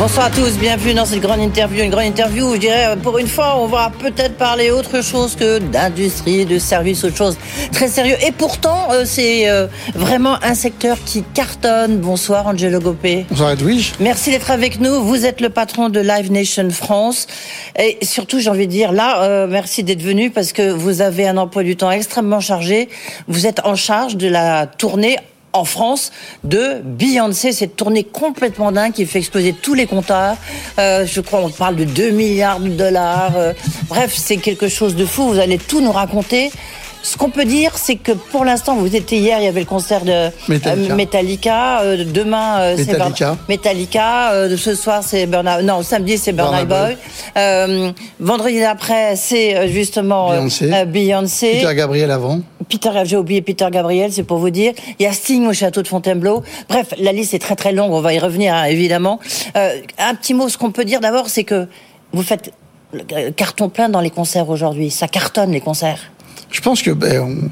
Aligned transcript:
Bonsoir 0.00 0.28
à 0.28 0.30
tous, 0.30 0.56
bienvenue 0.56 0.94
dans 0.94 1.04
cette 1.04 1.20
grande 1.20 1.40
interview. 1.40 1.84
Une 1.84 1.90
grande 1.90 2.06
interview 2.06 2.46
où 2.46 2.54
je 2.54 2.60
dirais, 2.60 2.96
pour 3.02 3.18
une 3.18 3.26
fois, 3.26 3.56
on 3.58 3.66
va 3.66 3.92
peut-être 3.98 4.38
parler 4.38 4.70
autre 4.70 5.04
chose 5.04 5.36
que 5.36 5.58
d'industrie, 5.58 6.46
de 6.46 6.58
service, 6.58 7.04
autre 7.04 7.18
chose 7.18 7.36
très 7.70 7.86
sérieux. 7.88 8.16
Et 8.26 8.32
pourtant, 8.32 8.88
euh, 8.92 9.02
c'est 9.04 9.50
euh, 9.50 9.66
vraiment 9.94 10.42
un 10.42 10.54
secteur 10.54 10.96
qui 11.04 11.22
cartonne. 11.22 11.98
Bonsoir 11.98 12.46
Angelo 12.46 12.80
Gopé. 12.80 13.26
Bonsoir 13.28 13.50
Edwige. 13.50 13.92
Merci 14.00 14.30
d'être 14.30 14.50
avec 14.50 14.80
nous. 14.80 15.04
Vous 15.04 15.26
êtes 15.26 15.42
le 15.42 15.50
patron 15.50 15.90
de 15.90 16.00
Live 16.00 16.32
Nation 16.32 16.70
France. 16.70 17.26
Et 17.78 17.98
surtout, 18.00 18.38
j'ai 18.38 18.48
envie 18.48 18.68
de 18.68 18.72
dire, 18.72 18.92
là, 18.92 19.22
euh, 19.24 19.46
merci 19.50 19.84
d'être 19.84 20.02
venu 20.02 20.30
parce 20.30 20.54
que 20.54 20.70
vous 20.70 21.02
avez 21.02 21.28
un 21.28 21.36
emploi 21.36 21.62
du 21.62 21.76
temps 21.76 21.90
extrêmement 21.90 22.40
chargé. 22.40 22.88
Vous 23.28 23.46
êtes 23.46 23.60
en 23.66 23.74
charge 23.74 24.16
de 24.16 24.28
la 24.28 24.66
tournée 24.66 25.18
en 25.52 25.64
France 25.64 26.12
de 26.44 26.80
Beyoncé, 26.84 27.52
cette 27.52 27.76
tournée 27.76 28.04
complètement 28.04 28.72
dingue 28.72 28.92
qui 28.92 29.06
fait 29.06 29.18
exploser 29.18 29.52
tous 29.52 29.74
les 29.74 29.86
compteurs. 29.86 30.36
Euh, 30.78 31.06
je 31.06 31.20
crois 31.20 31.40
on 31.40 31.50
parle 31.50 31.76
de 31.76 31.84
2 31.84 32.10
milliards 32.10 32.60
de 32.60 32.68
dollars. 32.68 33.36
Euh, 33.36 33.52
bref, 33.88 34.14
c'est 34.16 34.36
quelque 34.36 34.68
chose 34.68 34.94
de 34.94 35.04
fou. 35.04 35.28
Vous 35.28 35.38
allez 35.38 35.58
tout 35.58 35.80
nous 35.80 35.92
raconter. 35.92 36.50
Ce 37.02 37.16
qu'on 37.16 37.30
peut 37.30 37.46
dire, 37.46 37.78
c'est 37.78 37.96
que 37.96 38.12
pour 38.12 38.44
l'instant, 38.44 38.76
vous 38.76 38.94
étiez 38.94 39.18
hier, 39.18 39.38
il 39.40 39.44
y 39.44 39.48
avait 39.48 39.60
le 39.60 39.66
concert 39.66 40.04
de 40.04 40.28
Metallica. 40.48 40.92
euh, 40.92 40.96
Metallica. 40.96 41.80
Euh, 41.80 42.04
demain, 42.04 42.60
euh, 42.60 42.74
c'est 42.76 42.92
Metallica. 42.92 43.36
Metallica. 43.48 44.32
Ce 44.56 44.74
soir, 44.74 45.02
c'est 45.02 45.26
Burna... 45.26 45.62
Non, 45.62 45.82
samedi, 45.82 46.18
c'est 46.18 46.32
Burna 46.32 46.64
Boy. 46.64 46.96
Vendredi 48.18 48.60
d'après, 48.60 49.16
c'est 49.16 49.68
justement 49.68 50.30
Beyoncé. 50.30 50.84
Beyoncé. 50.86 51.52
Peter 51.52 51.74
Gabriel 51.74 52.10
avant. 52.10 52.40
Peter, 52.70 52.90
j'ai 53.04 53.16
oublié 53.16 53.42
Peter 53.42 53.66
Gabriel, 53.70 54.12
c'est 54.12 54.22
pour 54.22 54.38
vous 54.38 54.50
dire. 54.50 54.72
Il 54.98 55.02
y 55.02 55.06
a 55.06 55.12
Sting 55.12 55.46
au 55.46 55.52
château 55.52 55.82
de 55.82 55.88
Fontainebleau. 55.88 56.42
Bref, 56.68 56.94
la 56.98 57.12
liste 57.12 57.34
est 57.34 57.40
très 57.40 57.56
très 57.56 57.72
longue, 57.72 57.92
on 57.92 58.00
va 58.00 58.14
y 58.14 58.18
revenir 58.18 58.54
hein, 58.54 58.64
évidemment. 58.64 59.18
Euh, 59.56 59.80
un 59.98 60.14
petit 60.14 60.32
mot, 60.32 60.48
ce 60.48 60.56
qu'on 60.56 60.70
peut 60.70 60.84
dire 60.84 61.00
d'abord, 61.00 61.28
c'est 61.28 61.44
que 61.44 61.66
vous 62.12 62.22
faites 62.22 62.52
le 62.92 63.30
carton 63.30 63.68
plein 63.68 63.88
dans 63.88 64.00
les 64.00 64.10
concerts 64.10 64.48
aujourd'hui. 64.48 64.90
Ça 64.90 65.08
cartonne 65.08 65.50
les 65.50 65.60
concerts. 65.60 66.12
Je 66.50 66.60
pense 66.60 66.82
que 66.82 66.90
ben, 66.90 67.50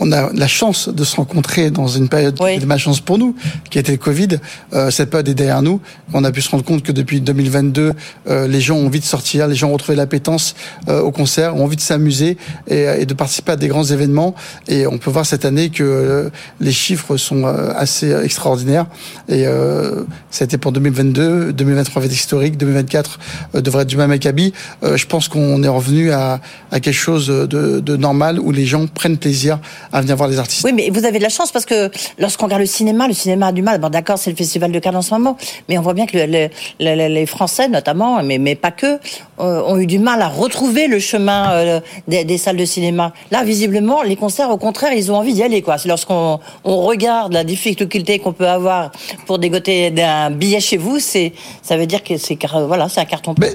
on 0.00 0.12
a 0.12 0.32
la 0.32 0.46
chance 0.46 0.88
de 0.88 1.04
se 1.04 1.16
rencontrer 1.16 1.70
dans 1.70 1.88
une 1.88 2.08
période 2.08 2.36
Oui. 2.40 2.50
qui 2.50 2.52
était 2.56 2.62
de 2.62 2.68
ma 2.68 2.78
chance 2.78 3.00
pour 3.00 3.18
nous, 3.18 3.34
qui 3.70 3.78
était 3.78 3.92
le 3.92 3.98
Covid. 3.98 4.28
Euh, 4.72 4.90
cette 4.90 5.10
période 5.10 5.28
est 5.28 5.34
derrière 5.34 5.62
nous. 5.62 5.80
On 6.12 6.24
a 6.24 6.30
pu 6.32 6.40
se 6.40 6.50
rendre 6.50 6.64
compte 6.64 6.82
que 6.82 6.92
depuis 6.92 7.20
2022, 7.20 7.92
euh, 8.28 8.46
les 8.46 8.60
gens 8.60 8.76
ont 8.76 8.86
envie 8.86 9.00
de 9.00 9.04
sortir, 9.04 9.48
les 9.48 9.54
gens 9.54 9.68
ont 9.70 9.72
retrouvé 9.72 9.96
l'appétence 9.96 10.54
euh, 10.88 11.00
au 11.00 11.10
concert, 11.10 11.56
ont 11.56 11.64
envie 11.64 11.76
de 11.76 11.80
s'amuser 11.80 12.36
et, 12.68 12.82
et 13.00 13.06
de 13.06 13.14
participer 13.14 13.52
à 13.52 13.56
des 13.56 13.68
grands 13.68 13.84
événements. 13.84 14.34
Et 14.68 14.86
on 14.86 14.98
peut 14.98 15.10
voir 15.10 15.26
cette 15.26 15.44
année 15.44 15.70
que 15.70 15.82
euh, 15.82 16.30
les 16.60 16.72
chiffres 16.72 17.16
sont 17.16 17.44
euh, 17.44 17.72
assez 17.74 18.12
extraordinaires. 18.12 18.86
Et 19.28 19.46
euh, 19.46 20.04
ça 20.30 20.44
a 20.44 20.46
été 20.46 20.58
pour 20.58 20.72
2022, 20.72 21.52
2023 21.52 22.00
va 22.02 22.06
être 22.06 22.12
historique, 22.12 22.56
2024 22.56 23.18
euh, 23.56 23.60
devrait 23.60 23.82
être 23.82 23.88
du 23.88 23.96
même 23.96 24.10
acabit. 24.10 24.52
Euh, 24.82 24.96
je 24.96 25.06
pense 25.06 25.28
qu'on 25.28 25.62
est 25.62 25.68
revenu 25.68 26.12
à, 26.12 26.40
à 26.70 26.80
quelque 26.80 26.94
chose 26.94 27.26
de, 27.28 27.80
de 27.80 27.96
normal 27.96 28.38
où 28.38 28.52
les 28.52 28.64
gens 28.66 28.86
prennent 28.86 29.16
plaisir 29.18 29.58
à 29.92 30.00
venir 30.00 30.16
voir 30.16 30.28
les 30.28 30.38
artistes. 30.38 30.64
Oui, 30.64 30.72
mais 30.72 30.90
vous 30.90 31.04
avez 31.04 31.18
de 31.18 31.22
la 31.22 31.28
chance 31.28 31.50
parce 31.52 31.64
que 31.66 31.90
lorsqu'on 32.18 32.44
regarde 32.46 32.60
le 32.60 32.66
cinéma, 32.66 33.08
le 33.08 33.14
cinéma 33.14 33.48
a 33.48 33.52
du 33.52 33.62
mal. 33.62 33.80
Bon, 33.80 33.88
d'accord, 33.88 34.18
c'est 34.18 34.30
le 34.30 34.36
festival 34.36 34.72
de 34.72 34.78
Cannes 34.78 34.96
en 34.96 35.02
ce 35.02 35.14
moment, 35.14 35.36
mais 35.68 35.78
on 35.78 35.82
voit 35.82 35.94
bien 35.94 36.06
que 36.06 36.16
le- 36.18 36.26
le- 36.26 36.48
le- 36.80 36.94
le- 36.96 37.14
les 37.14 37.26
Français, 37.26 37.68
notamment, 37.68 38.22
mais, 38.22 38.38
mais 38.38 38.54
pas 38.54 38.70
que, 38.70 38.98
euh, 39.40 39.62
ont 39.62 39.78
eu 39.78 39.86
du 39.86 39.98
mal 39.98 40.20
à 40.22 40.28
retrouver 40.28 40.86
le 40.88 40.98
chemin 40.98 41.50
euh, 41.52 41.80
des, 42.06 42.24
des 42.24 42.38
salles 42.38 42.56
de 42.56 42.64
cinéma. 42.64 43.12
Là, 43.30 43.44
visiblement, 43.44 44.02
les 44.02 44.16
concerts, 44.16 44.50
au 44.50 44.56
contraire, 44.58 44.92
ils 44.92 45.10
ont 45.12 45.16
envie 45.16 45.32
d'y 45.34 45.42
aller. 45.42 45.62
quoi. 45.62 45.78
C'est 45.78 45.88
lorsqu'on 45.88 46.40
on 46.64 46.76
regarde 46.82 47.32
la 47.32 47.44
difficulté 47.44 48.18
qu'on 48.18 48.32
peut 48.32 48.48
avoir 48.48 48.90
pour 49.26 49.38
dégoter 49.38 49.90
d'un 49.90 50.30
billet 50.30 50.60
chez 50.60 50.76
vous, 50.76 50.98
c'est 50.98 51.32
ça 51.62 51.76
veut 51.76 51.86
dire 51.86 52.02
que 52.02 52.16
c'est 52.16 52.36
car- 52.36 52.66
voilà, 52.66 52.88
c'est 52.88 53.00
un 53.00 53.04
carton. 53.04 53.34
Mais 53.38 53.52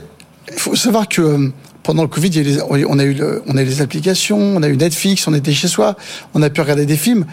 il 0.51 0.59
faut 0.59 0.75
savoir 0.75 1.07
que 1.07 1.21
euh, 1.21 1.49
pendant 1.83 2.03
le 2.03 2.07
Covid, 2.07 2.59
on 2.69 2.99
a 2.99 3.03
eu 3.03 3.15
les 3.53 3.81
applications, 3.81 4.39
on 4.39 4.63
a 4.63 4.67
eu 4.67 4.77
Netflix, 4.77 5.27
on 5.27 5.33
était 5.33 5.53
chez 5.53 5.67
soi, 5.67 5.95
on 6.33 6.41
a 6.41 6.49
pu 6.49 6.61
regarder 6.61 6.85
des 6.85 6.97
films. 6.97 7.25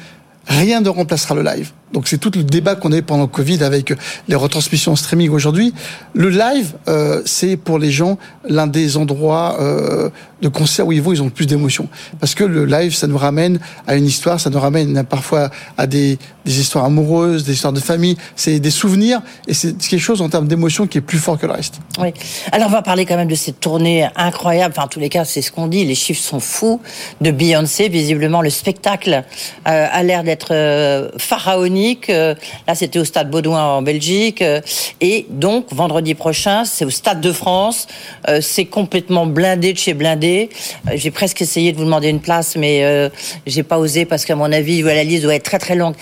Rien 0.47 0.81
ne 0.81 0.88
remplacera 0.88 1.34
le 1.34 1.43
live. 1.43 1.70
Donc 1.92 2.06
c'est 2.06 2.18
tout 2.18 2.30
le 2.34 2.44
débat 2.44 2.76
qu'on 2.76 2.92
a 2.92 2.98
eu 2.98 3.02
pendant 3.02 3.22
le 3.22 3.28
Covid 3.28 3.64
avec 3.64 3.92
les 4.28 4.34
retransmissions 4.34 4.92
en 4.92 4.96
streaming 4.96 5.30
aujourd'hui. 5.30 5.74
Le 6.14 6.28
live, 6.28 6.74
euh, 6.88 7.22
c'est 7.24 7.56
pour 7.56 7.78
les 7.78 7.90
gens 7.90 8.16
l'un 8.48 8.66
des 8.66 8.96
endroits 8.96 9.56
euh, 9.60 10.08
de 10.40 10.48
concert 10.48 10.86
où 10.86 10.92
ils 10.92 11.02
vont, 11.02 11.12
ils 11.12 11.20
ont 11.20 11.26
le 11.26 11.30
plus 11.30 11.46
d'émotions. 11.46 11.88
Parce 12.20 12.34
que 12.34 12.44
le 12.44 12.64
live, 12.64 12.94
ça 12.94 13.06
nous 13.06 13.18
ramène 13.18 13.58
à 13.86 13.96
une 13.96 14.06
histoire, 14.06 14.40
ça 14.40 14.50
nous 14.50 14.60
ramène 14.60 15.04
parfois 15.04 15.50
à 15.76 15.86
des, 15.86 16.18
des 16.44 16.60
histoires 16.60 16.84
amoureuses, 16.84 17.44
des 17.44 17.54
histoires 17.54 17.72
de 17.72 17.80
famille. 17.80 18.16
C'est 18.36 18.60
des 18.60 18.70
souvenirs 18.70 19.20
et 19.48 19.54
c'est 19.54 19.76
quelque 19.76 20.00
chose 20.00 20.22
en 20.22 20.28
termes 20.28 20.46
d'émotion 20.46 20.86
qui 20.86 20.98
est 20.98 21.02
plus 21.02 21.18
fort 21.18 21.38
que 21.38 21.46
le 21.46 21.52
reste. 21.52 21.80
Oui. 21.98 22.12
Alors 22.52 22.68
on 22.68 22.72
va 22.72 22.82
parler 22.82 23.04
quand 23.04 23.16
même 23.16 23.28
de 23.28 23.34
cette 23.34 23.58
tournée 23.58 24.08
incroyable. 24.14 24.74
Enfin, 24.76 24.86
en 24.86 24.88
tous 24.88 25.00
les 25.00 25.08
cas, 25.08 25.24
c'est 25.24 25.42
ce 25.42 25.50
qu'on 25.50 25.66
dit. 25.66 25.84
Les 25.84 25.96
chiffres 25.96 26.22
sont 26.22 26.40
fous 26.40 26.80
de 27.20 27.32
Beyoncé. 27.32 27.88
Visiblement, 27.88 28.42
le 28.42 28.50
spectacle 28.50 29.24
euh, 29.68 29.86
a 29.90 30.02
l'air 30.04 30.22
d'être 30.22 31.10
pharaonique. 31.18 31.79
Euh, 32.08 32.34
là, 32.66 32.74
c'était 32.74 32.98
au 32.98 33.04
Stade 33.04 33.30
Baudouin 33.30 33.62
en 33.62 33.82
Belgique. 33.82 34.42
Euh, 34.42 34.60
et 35.00 35.26
donc, 35.28 35.66
vendredi 35.72 36.14
prochain, 36.14 36.64
c'est 36.64 36.84
au 36.84 36.91
Stade 36.91 37.20
de 37.20 37.32
France. 37.32 37.86
Euh, 38.28 38.41
c'est 38.41 38.66
complètement 38.66 39.26
blindé 39.26 39.72
de 39.72 39.78
chez 39.78 39.94
blindé. 39.94 40.50
J'ai 40.94 41.10
presque 41.10 41.42
essayé 41.42 41.72
de 41.72 41.78
vous 41.78 41.84
demander 41.84 42.08
une 42.08 42.20
place, 42.20 42.56
mais 42.56 43.10
j'ai 43.46 43.62
pas 43.62 43.78
osé 43.78 44.04
parce 44.04 44.24
qu'à 44.24 44.36
mon 44.36 44.50
avis, 44.52 44.82
la 44.82 45.04
liste 45.04 45.22
doit 45.22 45.34
être 45.34 45.44
très 45.44 45.58
très 45.58 45.74
longue. 45.74 45.94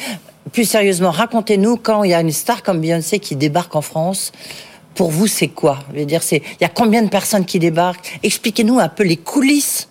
Plus 0.52 0.64
sérieusement, 0.64 1.10
racontez-nous 1.10 1.76
quand 1.76 2.04
il 2.04 2.10
y 2.10 2.14
a 2.14 2.20
une 2.20 2.32
star 2.32 2.62
comme 2.62 2.80
Beyoncé 2.80 3.18
qui 3.18 3.36
débarque 3.36 3.74
en 3.76 3.82
France. 3.82 4.32
Pour 4.94 5.10
vous, 5.10 5.26
c'est 5.26 5.48
quoi? 5.48 5.78
Je 5.94 6.00
veux 6.00 6.06
dire, 6.06 6.22
c'est 6.22 6.38
il 6.38 6.62
y 6.62 6.64
a 6.64 6.68
combien 6.68 7.02
de 7.02 7.08
personnes 7.08 7.44
qui 7.44 7.58
débarquent? 7.58 8.18
Expliquez-nous 8.22 8.78
un 8.78 8.88
peu 8.88 9.04
les 9.04 9.16
coulisses 9.16 9.87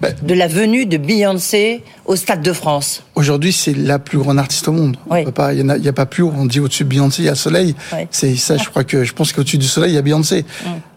Ben, 0.00 0.14
de 0.22 0.34
la 0.34 0.46
venue 0.46 0.86
de 0.86 0.96
Beyoncé 0.96 1.82
au 2.04 2.16
Stade 2.16 2.42
de 2.42 2.52
France. 2.52 3.02
Aujourd'hui, 3.14 3.52
c'est 3.52 3.74
la 3.74 3.98
plus 3.98 4.18
grande 4.18 4.38
artiste 4.38 4.68
au 4.68 4.72
monde. 4.72 4.96
On 5.08 5.14
Oui. 5.14 5.24
il 5.52 5.58
y 5.58 5.62
en 5.62 5.68
a, 5.68 5.92
pas 5.92 6.06
plus. 6.06 6.22
On 6.22 6.44
dit 6.44 6.60
au-dessus 6.60 6.84
de 6.84 6.88
Beyoncé, 6.88 7.22
il 7.22 7.24
y 7.26 7.28
a 7.28 7.32
le 7.32 7.36
soleil. 7.36 7.74
Oui. 7.92 8.00
C'est 8.10 8.36
ça, 8.36 8.56
je 8.56 8.68
crois 8.68 8.84
que, 8.84 9.04
je 9.04 9.12
pense 9.12 9.32
qu'au-dessus 9.32 9.58
du 9.58 9.66
soleil, 9.66 9.92
il 9.92 9.94
y 9.94 9.98
a 9.98 10.02
Beyoncé. 10.02 10.44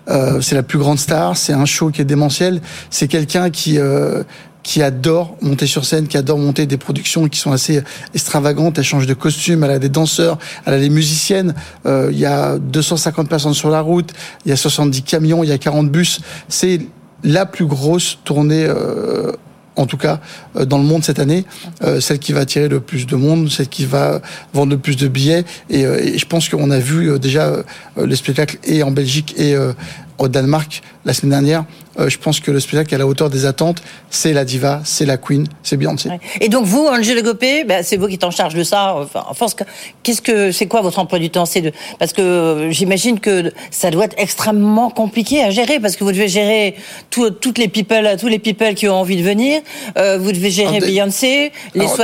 Euh, 0.10 0.42
c'est 0.42 0.56
la 0.56 0.64
plus 0.64 0.80
grande 0.80 1.00
star. 1.00 1.38
C'est 1.38 1.54
un 1.54 1.66
show 1.66 1.92
qui 1.92 2.02
est 2.02 2.06
démentiel. 2.06 2.62
C'est 2.90 3.08
quelqu'un 3.08 3.50
qui, 3.50 3.78
euh, 3.78 4.24
qui 4.64 4.82
adore 4.82 5.38
monter 5.42 5.68
sur 5.68 5.86
scène, 5.86 6.08
qui 6.08 6.18
adore 6.18 6.38
monter 6.38 6.66
des 6.66 6.78
productions 6.78 7.28
qui 7.28 7.40
sont 7.40 7.52
assez 7.52 7.82
extravagantes. 8.14 8.78
Elle 8.78 8.84
change 8.84 9.08
de 9.08 9.14
costume, 9.14 9.64
elle 9.64 9.72
a 9.72 9.80
des 9.80 9.90
danseurs, 9.90 10.38
elle 10.66 10.74
a 10.74 10.80
des 10.80 10.90
musiciennes. 10.90 11.54
Euh, 11.86 12.10
il 12.12 12.20
y 12.20 12.26
a 12.26 12.58
250 12.58 13.30
personnes 13.30 13.54
sur 13.54 13.70
la 13.70 13.82
route, 13.82 14.12
il 14.46 14.50
y 14.50 14.52
a 14.52 14.58
70 14.58 15.04
camions, 15.04 15.44
il 15.44 15.50
y 15.50 15.54
a 15.54 15.58
40 15.58 15.90
bus. 15.90 16.22
C'est 16.50 16.82
la 17.24 17.46
plus 17.46 17.66
grosse 17.66 18.20
tournée 18.24 18.66
euh, 18.66 19.32
en 19.80 19.86
tout 19.86 19.98
cas 19.98 20.20
euh, 20.56 20.66
dans 20.66 20.78
le 20.78 20.84
monde 20.84 21.04
cette 21.04 21.20
année, 21.20 21.46
euh, 21.84 22.00
celle 22.00 22.20
qui 22.20 22.34
va 22.34 22.42
attirer 22.42 22.68
le 22.68 22.80
plus 22.80 23.08
de 23.08 23.16
monde, 23.16 23.50
celle 23.50 23.70
qui 23.70 23.86
va 23.86 24.22
vendre 24.54 24.72
le 24.72 24.78
plus 24.78 24.98
de 24.98 25.08
billets. 25.08 25.46
Et, 25.70 25.86
euh, 25.86 26.00
et 26.00 26.18
je 26.18 26.26
pense 26.26 26.50
qu'on 26.50 26.70
a 26.70 26.80
vu 26.80 27.10
euh, 27.12 27.18
déjà 27.18 27.48
euh, 27.48 27.64
le 27.98 28.16
spectacle 28.16 28.58
et 28.64 28.84
en 28.84 28.92
Belgique 28.92 29.34
et 29.38 29.56
euh, 29.56 29.74
au 30.20 30.28
Danemark 30.28 30.82
la 31.06 31.14
semaine 31.14 31.32
dernière. 31.32 31.66
Euh, 32.00 32.08
je 32.10 32.18
pense 32.18 32.40
que 32.40 32.52
le 32.52 32.60
spectacle 32.60 32.92
est 32.94 32.96
à 32.96 33.00
la 33.00 33.08
hauteur 33.08 33.30
des 33.30 33.46
attentes. 33.46 33.82
C'est 34.10 34.32
la 34.34 34.46
diva, 34.46 34.82
c'est 34.86 35.06
la 35.06 35.18
queen, 35.18 35.48
c'est 35.64 35.76
Beyoncé. 35.78 36.10
Ouais. 36.10 36.20
Et 36.40 36.48
donc 36.50 36.66
vous, 36.66 36.86
Angèle 36.88 37.22
Gopé, 37.24 37.64
ben, 37.64 37.84
c'est 37.84 37.98
vous 37.98 38.08
qui 38.08 38.14
êtes 38.16 38.24
en 38.24 38.32
charge 38.32 38.54
de 38.54 38.64
ça. 38.64 38.96
Enfin, 38.96 39.26
en 39.28 39.34
France, 39.34 39.56
qu'est-ce 40.04 40.22
que 40.22 40.52
c'est 40.52 40.68
quoi 40.68 40.82
votre 40.82 41.00
emploi 41.00 41.20
du 41.20 41.30
temps? 41.30 41.46
C'est 41.46 41.62
de 41.62 41.72
parce 41.98 42.14
que 42.14 42.22
euh, 42.22 42.72
j'imagine 42.72 43.20
que 43.20 43.52
ça 43.72 43.92
doit 43.92 44.06
être 44.06 44.16
extrêmement 44.18 44.90
compliqué 44.90 45.42
à 45.44 45.50
gérer 45.50 45.80
parce 45.80 45.96
que 45.96 46.04
vous 46.04 46.12
devez 46.12 46.28
gérer 46.28 46.76
tout- 47.10 47.32
toutes 47.32 47.58
les 47.58 47.68
people, 47.68 48.16
tous 48.20 48.28
les 48.28 48.40
people 48.40 48.76
qui 48.76 48.88
ont 48.88 48.96
envie 48.96 49.18
de 49.18 49.24
venir. 49.24 49.62
Euh, 49.98 50.18
vous 50.20 50.32
devez 50.32 50.52
gérer 50.52 50.78
Alors, 50.78 50.88
Beyoncé, 50.90 51.52
les, 51.76 51.82
Alors, 51.82 51.98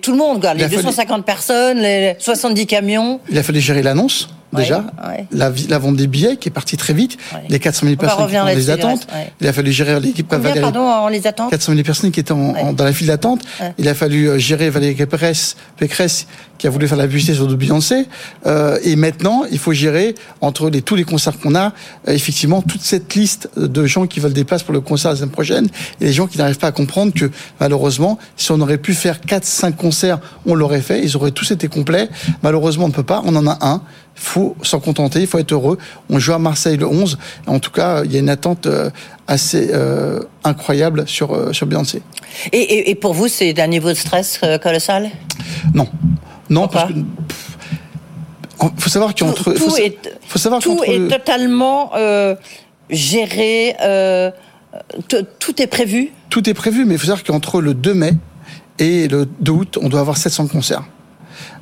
tout 0.00 0.12
le 0.12 0.18
monde, 0.18 0.40
quoi, 0.40 0.54
les 0.54 0.64
a 0.64 0.68
fallu- 0.68 0.76
250 0.76 1.24
personnes, 1.26 1.78
les 1.78 2.14
70 2.18 2.66
camions. 2.66 3.20
Il 3.30 3.38
a 3.38 3.42
fallu 3.42 3.60
gérer 3.60 3.82
l'annonce. 3.82 4.28
Déjà, 4.52 4.84
ouais. 5.08 5.26
La, 5.32 5.78
vente 5.78 5.96
des 5.96 6.06
billets 6.06 6.36
qui 6.36 6.48
est 6.48 6.52
partie 6.52 6.76
très 6.76 6.92
vite, 6.92 7.16
Ouais. 7.32 7.40
les 7.48 7.58
400 7.58 7.86
000 7.86 7.96
On 7.98 8.02
va 8.02 8.08
personnes 8.08 8.26
qui 8.28 8.34
dans 8.34 8.44
les 8.46 8.70
attentes. 8.70 9.06
ouais. 9.14 9.32
Il 9.40 9.46
a 9.46 9.52
fallu 9.52 9.72
gérer 9.72 9.98
l'équipe 10.00 10.30
Valérie- 10.32 10.60
pardon, 10.60 10.80
en 10.80 11.08
les 11.08 11.26
attentes 11.26 11.50
400 11.50 11.72
000 11.72 11.84
personnes 11.84 12.10
qui 12.10 12.20
étaient 12.20 12.32
en, 12.32 12.54
en- 12.54 12.72
dans 12.72 12.84
la 12.84 12.92
file 12.92 13.06
d'attente. 13.06 13.40
Il 13.78 13.88
a 13.88 13.94
fallu 13.94 14.28
euh, 14.28 14.38
gérer 14.38 14.68
Valérie 14.70 14.94
Pécresse, 15.06 15.56
Pécresse 15.76 16.26
qui 16.58 16.66
a 16.68 16.70
voulu 16.70 16.86
faire 16.86 16.98
la 16.98 17.08
publicité 17.08 17.34
sur 17.34 17.48
de 17.48 17.56
Beyoncé. 17.56 18.06
Euh, 18.46 18.78
et 18.84 18.94
maintenant, 18.94 19.42
il 19.50 19.58
faut 19.58 19.72
gérer 19.72 20.14
entre 20.40 20.70
les, 20.70 20.80
tous 20.80 20.94
les 20.94 21.02
concerts 21.02 21.36
qu'on 21.40 21.56
a, 21.56 21.72
euh, 22.06 22.12
effectivement, 22.12 22.62
toute 22.62 22.82
cette 22.82 23.14
liste 23.16 23.48
de 23.56 23.84
gens 23.86 24.06
qui 24.06 24.20
veulent 24.20 24.32
des 24.32 24.44
places 24.44 24.62
pour 24.62 24.72
le 24.74 24.80
concert 24.80 25.10
la 25.10 25.16
semaine 25.16 25.30
prochaine 25.30 25.66
et 26.00 26.04
les 26.04 26.12
gens 26.12 26.28
qui 26.28 26.38
n'arrivent 26.38 26.58
pas 26.58 26.68
à 26.68 26.72
comprendre 26.72 27.12
que, 27.14 27.30
malheureusement, 27.58 28.16
si 28.36 28.52
on 28.52 28.60
aurait 28.60 28.78
pu 28.78 28.94
faire 28.94 29.18
4-5 29.20 29.74
concerts, 29.74 30.20
on 30.46 30.54
l'aurait 30.54 30.82
fait. 30.82 31.02
Ils 31.02 31.16
auraient 31.16 31.32
tous 31.32 31.50
été 31.50 31.66
complets. 31.66 32.08
Malheureusement, 32.44 32.84
on 32.84 32.88
ne 32.88 32.92
peut 32.92 33.02
pas. 33.02 33.22
On 33.24 33.34
en 33.34 33.46
a 33.48 33.58
un. 33.62 33.82
Faut 34.14 34.56
s'en 34.62 34.80
contenter, 34.80 35.20
il 35.20 35.26
faut 35.26 35.38
être 35.38 35.52
heureux. 35.52 35.78
On 36.10 36.18
joue 36.18 36.32
à 36.32 36.38
Marseille 36.38 36.76
le 36.76 36.86
11. 36.86 37.18
En 37.46 37.58
tout 37.58 37.70
cas, 37.70 38.04
il 38.04 38.12
y 38.12 38.16
a 38.16 38.20
une 38.20 38.28
attente 38.28 38.66
euh, 38.66 38.90
assez 39.26 39.70
euh, 39.72 40.20
incroyable 40.44 41.08
sur, 41.08 41.34
euh, 41.34 41.52
sur 41.52 41.66
Beyoncé. 41.66 42.02
Et, 42.52 42.90
et, 42.90 42.94
pour 42.94 43.14
vous, 43.14 43.28
c'est 43.28 43.52
d'un 43.52 43.66
niveau 43.66 43.88
de 43.88 43.94
stress 43.94 44.40
colossal? 44.62 45.10
Non. 45.74 45.88
Non, 46.50 46.68
parce 46.68 46.92
que. 46.92 46.98
faut 48.76 48.90
savoir 48.90 49.14
qu'entre. 49.14 49.52
Tout, 49.52 49.76
est, 49.76 50.18
faut 50.26 50.38
savoir 50.38 50.60
tout 50.60 50.82
est 50.84 51.08
totalement 51.08 51.92
géré. 52.90 53.74
tout 55.08 55.62
est 55.62 55.66
prévu? 55.66 56.10
Tout 56.30 56.48
est 56.48 56.54
prévu, 56.54 56.84
mais 56.84 56.94
il 56.94 56.98
faut 56.98 57.06
savoir 57.06 57.24
qu'entre 57.24 57.60
le 57.60 57.74
2 57.74 57.94
mai 57.94 58.12
et 58.78 59.08
le 59.08 59.26
2 59.40 59.52
août, 59.52 59.78
on 59.80 59.88
doit 59.88 60.00
avoir 60.00 60.16
700 60.16 60.48
concerts. 60.48 60.84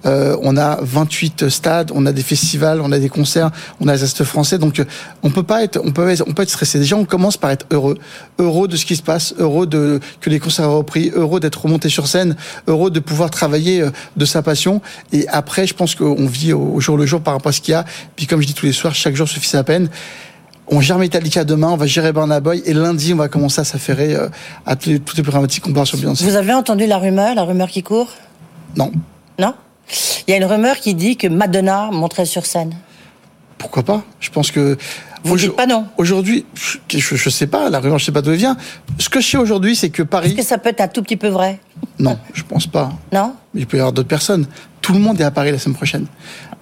Euh, 0.07 0.37
on 0.43 0.57
a 0.57 0.79
28 0.81 1.49
stades, 1.49 1.93
on 1.95 2.07
a 2.07 2.13
des 2.13 2.23
festivals, 2.23 2.81
on 2.81 2.93
a 2.93 2.99
des 2.99 3.09
concerts, 3.09 3.51
on 3.81 3.89
a 3.89 3.95
les 3.95 4.03
Astes 4.03 4.25
français. 4.25 4.59
Donc, 4.59 4.81
euh, 4.81 4.85
on 5.23 5.31
peut 5.31 5.43
pas 5.43 5.63
être, 5.63 5.81
on 5.85 5.93
peut, 5.93 6.15
on 6.27 6.33
peut 6.33 6.43
être 6.43 6.51
stressé. 6.51 6.79
Déjà, 6.79 6.97
on 6.97 7.05
commence 7.05 7.37
par 7.37 7.51
être 7.51 7.67
heureux, 7.71 7.99
heureux 8.39 8.69
de 8.69 8.77
ce 8.77 8.87
qui 8.87 8.97
se 8.97 9.03
passe, 9.03 9.35
heureux 9.39 9.67
de 9.67 10.01
que 10.21 10.31
les 10.31 10.41
concerts 10.41 10.65
aient 10.65 10.69
repris, 10.69 11.11
heureux 11.15 11.41
d'être 11.41 11.63
remonté 11.63 11.89
sur 11.89 12.07
scène, 12.07 12.37
heureux 12.67 12.91
de 12.91 13.01
pouvoir 13.01 13.31
travailler 13.31 13.83
euh, 13.83 13.91
de 14.17 14.25
sa 14.25 14.43
passion. 14.43 14.81
Et 15.13 15.27
après, 15.29 15.67
je 15.67 15.75
pense 15.75 15.95
qu'on 15.95 16.27
vit 16.27 16.53
au 16.53 16.81
jour 16.81 16.97
le 16.97 17.07
jour 17.07 17.21
par 17.21 17.35
rapport 17.35 17.51
à 17.51 17.53
ce 17.53 17.61
qu'il 17.61 17.73
y 17.73 17.75
a. 17.75 17.85
Puis, 18.17 18.27
comme 18.27 18.41
je 18.41 18.47
dis 18.47 18.55
tous 18.55 18.67
les 18.67 18.73
soirs, 18.73 18.95
chaque 18.95 19.15
jour 19.15 19.29
suffit 19.29 19.49
sa 19.49 19.65
peine. 19.65 19.89
On 20.73 20.81
gère 20.81 20.99
Metallica 20.99 21.45
demain, 21.45 21.69
on 21.69 21.77
va 21.77 21.87
gérer 21.87 22.13
Burna 22.13 22.39
Boy 22.39 22.63
et 22.65 22.73
lundi 22.75 23.13
on 23.13 23.17
va 23.17 23.27
commencer 23.27 23.61
à 23.61 23.65
s'affairer 23.65 24.15
à 24.65 24.77
toutes 24.77 25.17
les, 25.17 25.23
problématiques 25.25 25.65
qu'on 25.65 25.73
parle 25.73 25.89
sur 25.89 25.99
Beyoncé. 25.99 26.25
Vous 26.25 26.37
avez 26.37 26.55
entendu 26.55 26.87
la 26.87 26.99
rumeur, 26.99 27.35
la 27.35 27.43
rumeur 27.43 27.69
qui 27.69 27.83
court? 27.83 28.11
Non. 28.77 28.93
Il 30.27 30.31
y 30.31 30.35
a 30.35 30.37
une 30.37 30.45
rumeur 30.45 30.77
qui 30.77 30.95
dit 30.95 31.17
que 31.17 31.27
Madonna 31.27 31.91
monterait 31.93 32.27
sur 32.27 32.47
scène. 32.47 32.75
Pourquoi 33.59 33.83
pas? 33.83 34.03
Je 34.21 34.31
pense 34.31 34.51
que. 34.51 34.79
Vous 35.23 35.37
dites 35.37 35.55
pas 35.55 35.67
non 35.67 35.87
Aujourd'hui, 35.99 36.47
je, 36.55 36.79
je, 36.99 37.29
sais 37.29 37.47
pas, 37.47 37.69
la 37.69 37.79
rumeur, 37.79 37.99
je 37.99 38.07
sais 38.07 38.13
pas 38.13 38.23
d'où 38.23 38.31
elle 38.31 38.39
vient. 38.39 38.57
Ce 38.99 39.11
que 39.11 39.21
je 39.21 39.29
sais 39.29 39.37
aujourd'hui, 39.37 39.77
c'est 39.77 39.91
que 39.91 40.03
Paris. 40.03 40.29
Est-ce 40.29 40.37
que 40.37 40.43
ça 40.43 40.57
peut 40.57 40.71
être 40.71 40.81
un 40.81 40.89
tout 40.89 41.03
petit 41.03 41.19
peu 41.19 41.29
vrai? 41.29 41.61
Non, 41.99 42.19
je 42.33 42.43
pense 42.43 42.67
pas. 42.67 42.91
Non? 43.13 43.35
Il 43.55 43.67
peut 43.67 43.77
y 43.77 43.81
avoir 43.81 43.93
d'autres 43.93 44.09
personnes. 44.09 44.47
Tout 44.81 44.95
le 44.95 44.99
monde 44.99 45.21
est 45.21 45.25
à 45.25 45.31
Paris 45.31 45.53
la 45.53 45.59
semaine 45.59 45.77
prochaine. 45.77 46.07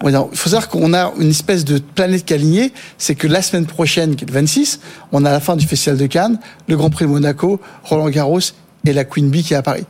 Il 0.04 0.12
faut 0.32 0.48
savoir 0.48 0.68
qu'on 0.68 0.92
a 0.92 1.12
une 1.20 1.30
espèce 1.30 1.64
de 1.64 1.78
planète 1.78 2.24
qui 2.24 2.32
est 2.32 2.36
alignée. 2.36 2.72
C'est 2.98 3.14
que 3.14 3.28
la 3.28 3.42
semaine 3.42 3.66
prochaine, 3.66 4.16
qui 4.16 4.24
est 4.24 4.28
le 4.28 4.34
26, 4.34 4.80
on 5.12 5.24
a 5.24 5.30
la 5.30 5.40
fin 5.40 5.54
du 5.54 5.66
Festival 5.66 5.96
de 5.96 6.06
Cannes, 6.06 6.40
le 6.66 6.76
Grand 6.76 6.90
Prix 6.90 7.04
de 7.04 7.10
Monaco, 7.10 7.60
Roland 7.84 8.08
Garros 8.08 8.40
et 8.86 8.92
la 8.92 9.04
Queen 9.04 9.28
Bee 9.28 9.42
qui 9.42 9.54
est 9.54 9.56
à 9.56 9.62
Paris. 9.62 9.84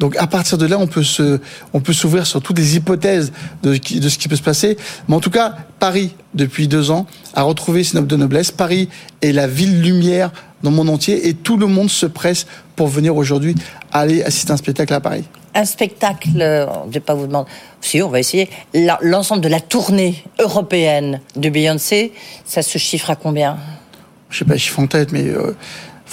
Donc 0.00 0.16
à 0.16 0.26
partir 0.26 0.58
de 0.58 0.66
là, 0.66 0.78
on 0.78 0.86
peut 0.86 1.04
se, 1.04 1.38
on 1.72 1.80
peut 1.80 1.92
s'ouvrir 1.92 2.26
sur 2.26 2.42
toutes 2.42 2.58
les 2.58 2.76
hypothèses 2.76 3.32
de, 3.62 3.76
de 3.76 4.08
ce 4.08 4.18
qui 4.18 4.26
peut 4.26 4.36
se 4.36 4.42
passer. 4.42 4.76
Mais 5.06 5.14
en 5.14 5.20
tout 5.20 5.30
cas, 5.30 5.54
Paris, 5.78 6.14
depuis 6.34 6.66
deux 6.66 6.90
ans, 6.90 7.06
a 7.34 7.42
retrouvé 7.42 7.84
ses 7.84 7.96
nobles 7.96 8.08
de 8.08 8.16
noblesse. 8.16 8.50
Paris 8.50 8.88
est 9.20 9.32
la 9.32 9.46
ville 9.46 9.80
lumière 9.82 10.32
dans 10.62 10.70
le 10.70 10.76
monde 10.76 10.88
entier 10.88 11.28
et 11.28 11.34
tout 11.34 11.56
le 11.56 11.66
monde 11.66 11.90
se 11.90 12.06
presse 12.06 12.46
pour 12.76 12.88
venir 12.88 13.14
aujourd'hui 13.14 13.54
aller 13.92 14.22
assister 14.22 14.50
à 14.50 14.54
un 14.54 14.56
spectacle 14.56 14.94
à 14.94 15.00
Paris. 15.00 15.24
Un 15.54 15.64
spectacle, 15.64 16.28
je 16.34 16.86
ne 16.86 16.92
vais 16.92 17.00
pas 17.00 17.14
vous 17.14 17.26
demander, 17.26 17.50
si 17.80 18.00
on 18.02 18.08
va 18.08 18.20
essayer, 18.20 18.48
l'ensemble 19.02 19.42
de 19.42 19.48
la 19.48 19.60
tournée 19.60 20.24
européenne 20.38 21.20
de 21.36 21.50
Beyoncé, 21.50 22.12
ça 22.44 22.62
se 22.62 22.78
chiffre 22.78 23.10
à 23.10 23.16
combien? 23.16 23.58
Je 24.30 24.38
sais 24.38 24.44
pas 24.44 24.52
les 24.52 24.60
chiffres 24.60 24.78
en 24.78 24.86
tête, 24.86 25.10
mais 25.10 25.24
euh, 25.24 25.56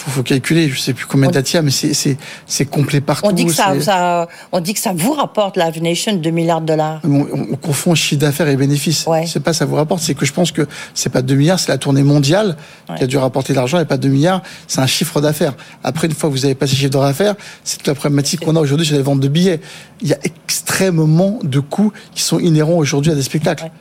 faut, 0.07 0.11
faut 0.11 0.23
calculer, 0.23 0.69
je 0.69 0.79
sais 0.79 0.93
plus 0.93 1.05
combien 1.05 1.29
d'Atia, 1.29 1.61
mais 1.61 1.71
c'est, 1.71 1.93
c'est, 1.93 2.17
c'est 2.45 2.65
complet 2.65 3.01
partout. 3.01 3.27
On 3.27 3.31
dit, 3.31 3.45
que 3.45 3.53
ça, 3.53 3.79
ça, 3.81 4.27
on 4.51 4.59
dit 4.59 4.73
que 4.73 4.79
ça 4.79 4.93
vous 4.95 5.13
rapporte, 5.13 5.57
Live 5.57 5.81
Nation, 5.81 6.15
2 6.15 6.29
milliards 6.29 6.61
de 6.61 6.67
dollars. 6.67 7.01
On, 7.03 7.25
on, 7.51 7.55
confond 7.55 7.95
chiffre 7.95 8.21
d'affaires 8.21 8.47
et 8.47 8.55
bénéfices. 8.55 9.05
Ouais. 9.07 9.25
C'est 9.25 9.39
pas 9.39 9.53
ça 9.53 9.65
vous 9.65 9.75
rapporte, 9.75 10.01
c'est 10.01 10.13
que 10.13 10.25
je 10.25 10.33
pense 10.33 10.51
que 10.51 10.67
c'est 10.93 11.09
pas 11.09 11.21
2 11.21 11.35
milliards, 11.35 11.59
c'est 11.59 11.71
la 11.71 11.77
tournée 11.77 12.03
mondiale 12.03 12.57
qui 12.97 13.03
a 13.03 13.07
dû 13.07 13.17
rapporter 13.17 13.53
l'argent 13.53 13.79
et 13.79 13.85
pas 13.85 13.97
2 13.97 14.07
milliards, 14.07 14.41
c'est 14.67 14.79
un 14.79 14.87
chiffre 14.87 15.21
d'affaires. 15.21 15.53
Après, 15.83 16.07
une 16.07 16.13
fois 16.13 16.29
que 16.29 16.35
vous 16.35 16.45
avez 16.45 16.55
passé 16.55 16.73
le 16.73 16.77
chiffre 16.77 16.91
d'affaires, 16.91 17.35
c'est 17.63 17.77
toute 17.77 17.87
la 17.87 17.95
problématique 17.95 18.41
qu'on 18.41 18.55
a 18.55 18.59
aujourd'hui 18.59 18.85
sur 18.85 18.95
les 18.95 19.01
ventes 19.01 19.19
de 19.19 19.27
billets. 19.27 19.59
Il 20.01 20.07
y 20.07 20.13
a 20.13 20.17
extrêmement 20.23 21.39
de 21.43 21.59
coûts 21.59 21.91
qui 22.13 22.21
sont 22.21 22.39
inhérents 22.39 22.77
aujourd'hui 22.77 23.11
à 23.11 23.15
des 23.15 23.23
spectacles. 23.23 23.71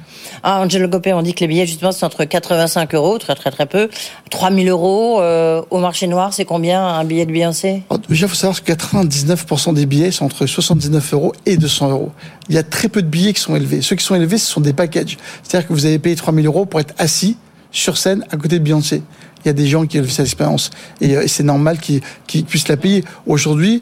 Ah, 0.43 0.61
Angelo 0.61 0.89
Gopé, 0.89 1.13
on 1.13 1.23
dit 1.23 1.35
que 1.35 1.41
les 1.41 1.49
billets, 1.49 1.67
justement, 1.67 1.93
c'est 1.93 2.05
entre 2.05 2.25
85 2.25 2.95
euros, 2.95 3.19
très 3.19 3.35
très 3.35 3.51
très 3.51 3.67
peu, 3.67 3.89
3000 4.31 4.69
euros 4.69 5.21
euh, 5.21 5.63
au 5.71 5.79
marché 5.79 6.07
noir. 6.07 6.33
C'est 6.33 6.45
combien 6.45 6.85
un 6.85 7.05
billet 7.05 7.27
de 7.27 7.33
Beyoncé? 7.33 7.83
Déjà, 8.09 8.27
il 8.27 8.29
faut 8.29 8.35
savoir 8.35 8.63
que 8.63 8.73
99% 8.73 9.75
des 9.75 9.87
billets 9.87 10.11
sont 10.11 10.25
entre 10.25 10.47
79 10.47 11.15
euros 11.15 11.33
et 11.47 11.57
200 11.57 11.91
euros. 11.91 12.13
Il 12.49 12.55
y 12.55 12.59
a 12.59 12.63
très 12.63 12.89
peu 12.89 13.03
de 13.03 13.09
billets 13.09 13.33
qui 13.33 13.41
sont 13.41 13.57
élevés. 13.57 13.83
Ceux 13.83 13.97
qui 13.97 14.05
sont 14.05 14.15
élevés, 14.15 14.39
ce 14.39 14.47
sont 14.47 14.61
des 14.61 14.73
packages. 14.73 15.17
C'est-à-dire 15.43 15.69
que 15.69 15.73
vous 15.73 15.87
avez 15.87 15.99
payé 15.99 16.17
3000 16.17 16.47
euros 16.47 16.67
pour 16.67 16.81
être 16.81 16.95
assis 16.99 17.37
sur 17.71 17.97
scène 17.99 18.25
à 18.31 18.37
côté 18.37 18.59
de 18.59 18.65
Beyoncé. 18.65 19.03
Il 19.45 19.49
y 19.49 19.51
a 19.51 19.53
des 19.53 19.67
gens 19.67 19.87
qui 19.87 20.01
ont 20.01 20.05
cette 20.09 20.27
expérience. 20.27 20.71
Et, 21.01 21.17
euh, 21.17 21.25
c'est 21.27 21.43
normal 21.43 21.79
qu'ils 21.79 22.45
puissent 22.45 22.69
la 22.69 22.77
payer. 22.77 23.05
Aujourd'hui, 23.27 23.81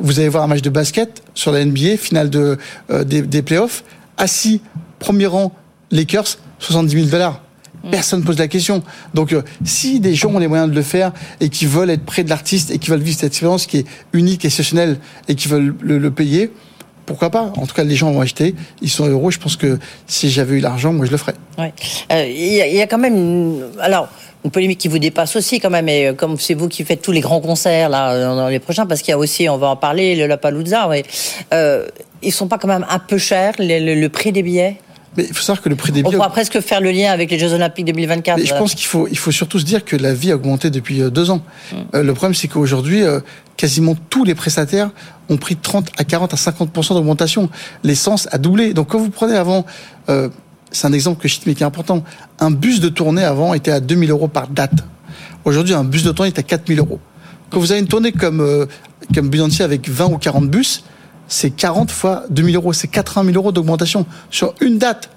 vous 0.00 0.18
allez 0.18 0.28
voir 0.28 0.44
un 0.44 0.48
match 0.48 0.62
de 0.62 0.70
basket 0.70 1.22
sur 1.34 1.52
la 1.52 1.64
NBA, 1.64 1.96
finale 1.96 2.30
euh, 2.34 3.04
des, 3.04 3.22
des 3.22 3.42
playoffs, 3.42 3.84
assis, 4.16 4.60
premier 4.98 5.26
rang, 5.26 5.52
Lakers, 5.90 6.38
70 6.58 6.92
000 6.92 7.06
dollars. 7.06 7.40
Mm. 7.84 7.90
Personne 7.90 8.20
ne 8.20 8.24
pose 8.24 8.38
la 8.38 8.48
question. 8.48 8.82
Donc, 9.14 9.32
euh, 9.32 9.42
si 9.64 10.00
des 10.00 10.14
gens 10.14 10.30
ont 10.30 10.38
les 10.38 10.48
moyens 10.48 10.70
de 10.70 10.74
le 10.74 10.82
faire 10.82 11.12
et 11.40 11.48
qui 11.48 11.66
veulent 11.66 11.90
être 11.90 12.04
près 12.04 12.24
de 12.24 12.30
l'artiste 12.30 12.70
et 12.70 12.78
qui 12.78 12.90
veulent 12.90 13.00
vivre 13.00 13.18
cette 13.18 13.32
expérience 13.32 13.66
qui 13.66 13.78
est 13.78 13.86
unique, 14.12 14.44
exceptionnelle 14.44 14.98
et 15.28 15.34
qui 15.34 15.48
veulent 15.48 15.74
le, 15.80 16.10
payer, 16.10 16.50
pourquoi 17.04 17.30
pas? 17.30 17.52
En 17.56 17.66
tout 17.66 17.74
cas, 17.74 17.84
les 17.84 17.94
gens 17.94 18.10
vont 18.10 18.20
acheter, 18.20 18.54
ils 18.82 18.90
sont 18.90 19.06
heureux. 19.06 19.30
Je 19.30 19.38
pense 19.38 19.56
que 19.56 19.78
si 20.06 20.30
j'avais 20.30 20.56
eu 20.56 20.60
l'argent, 20.60 20.92
moi, 20.92 21.06
je 21.06 21.12
le 21.12 21.16
ferais. 21.16 21.34
Euh, 21.58 22.26
il 22.26 22.54
y, 22.54 22.82
a 22.82 22.86
quand 22.86 22.98
même, 22.98 23.14
une... 23.14 23.64
alors, 23.80 24.08
une 24.44 24.50
polémique 24.50 24.78
qui 24.78 24.88
vous 24.88 24.98
dépasse 24.98 25.36
aussi 25.36 25.60
quand 25.60 25.70
même. 25.70 25.88
Et 25.88 26.08
euh, 26.08 26.12
comme 26.14 26.38
c'est 26.38 26.54
vous 26.54 26.68
qui 26.68 26.84
faites 26.84 27.02
tous 27.02 27.12
les 27.12 27.20
grands 27.20 27.40
concerts 27.40 27.88
là 27.88 28.34
dans 28.34 28.48
les 28.48 28.58
prochains, 28.58 28.86
parce 28.86 29.02
qu'il 29.02 29.12
y 29.12 29.14
a 29.14 29.18
aussi, 29.18 29.48
on 29.48 29.58
va 29.58 29.68
en 29.68 29.76
parler, 29.76 30.16
le 30.16 30.26
Lapalooza. 30.26 30.88
Ouais. 30.88 31.04
Euh, 31.54 31.86
ils 32.22 32.32
sont 32.32 32.48
pas 32.48 32.58
quand 32.58 32.68
même 32.68 32.86
un 32.88 32.98
peu 32.98 33.18
chers 33.18 33.54
le 33.58 34.08
prix 34.08 34.32
des 34.32 34.42
billets? 34.42 34.76
Mais 35.16 35.24
il 35.28 35.34
faut 35.34 35.42
savoir 35.42 35.62
que 35.62 35.68
le 35.68 35.76
prix 35.76 35.92
des 35.92 36.02
billets. 36.02 36.14
On 36.14 36.18
pourra 36.18 36.30
presque 36.30 36.60
faire 36.60 36.80
le 36.80 36.90
lien 36.90 37.10
avec 37.10 37.30
les 37.30 37.38
Jeux 37.38 37.52
Olympiques 37.52 37.86
2024. 37.86 38.38
Mais 38.38 38.46
je 38.46 38.54
pense 38.54 38.74
qu'il 38.74 38.86
faut, 38.86 39.08
il 39.08 39.18
faut 39.18 39.30
surtout 39.30 39.58
se 39.58 39.64
dire 39.64 39.84
que 39.84 39.96
la 39.96 40.14
vie 40.14 40.30
a 40.30 40.36
augmenté 40.36 40.70
depuis 40.70 41.00
euh, 41.02 41.10
deux 41.10 41.30
ans. 41.30 41.42
Mm. 41.72 41.76
Euh, 41.94 42.02
le 42.02 42.14
problème, 42.14 42.34
c'est 42.34 42.48
qu'aujourd'hui, 42.48 43.02
euh, 43.02 43.20
quasiment 43.56 43.96
tous 44.10 44.24
les 44.24 44.34
prestataires 44.34 44.90
ont 45.28 45.36
pris 45.36 45.56
30 45.56 45.90
à 45.96 46.04
40 46.04 46.34
à 46.34 46.36
50% 46.36 46.94
d'augmentation. 46.94 47.48
L'essence 47.82 48.28
a 48.32 48.38
doublé. 48.38 48.74
Donc 48.74 48.88
quand 48.88 48.98
vous 48.98 49.10
prenez 49.10 49.34
avant, 49.34 49.64
c'est 50.70 50.86
un 50.86 50.92
exemple 50.92 51.20
que 51.20 51.26
je 51.26 51.34
cite 51.34 51.46
mais 51.46 51.54
qui 51.54 51.62
est 51.62 51.66
important, 51.66 52.04
un 52.38 52.50
bus 52.50 52.80
de 52.80 52.88
tournée 52.88 53.24
avant 53.24 53.54
était 53.54 53.72
à 53.72 53.80
2000 53.80 54.10
euros 54.10 54.28
par 54.28 54.46
date. 54.46 54.74
Aujourd'hui, 55.44 55.74
un 55.74 55.84
bus 55.84 56.04
de 56.04 56.12
tournée 56.12 56.28
est 56.28 56.38
à 56.38 56.42
4000 56.42 56.78
euros. 56.78 57.00
Quand 57.50 57.58
vous 57.58 57.72
avez 57.72 57.80
une 57.80 57.88
tournée 57.88 58.12
comme, 58.12 58.66
comme 59.14 59.30
Beyoncé 59.30 59.64
avec 59.64 59.88
20 59.88 60.06
ou 60.06 60.18
40 60.18 60.48
bus, 60.48 60.84
c'est 61.28 61.50
40 61.50 61.90
fois 61.90 62.24
2000 62.30 62.56
euros, 62.56 62.72
c'est 62.72 62.88
80 62.88 63.24
000 63.32 63.36
euros 63.36 63.52
d'augmentation 63.52 64.06
sur 64.30 64.54
une 64.60 64.78
date. 64.78 65.10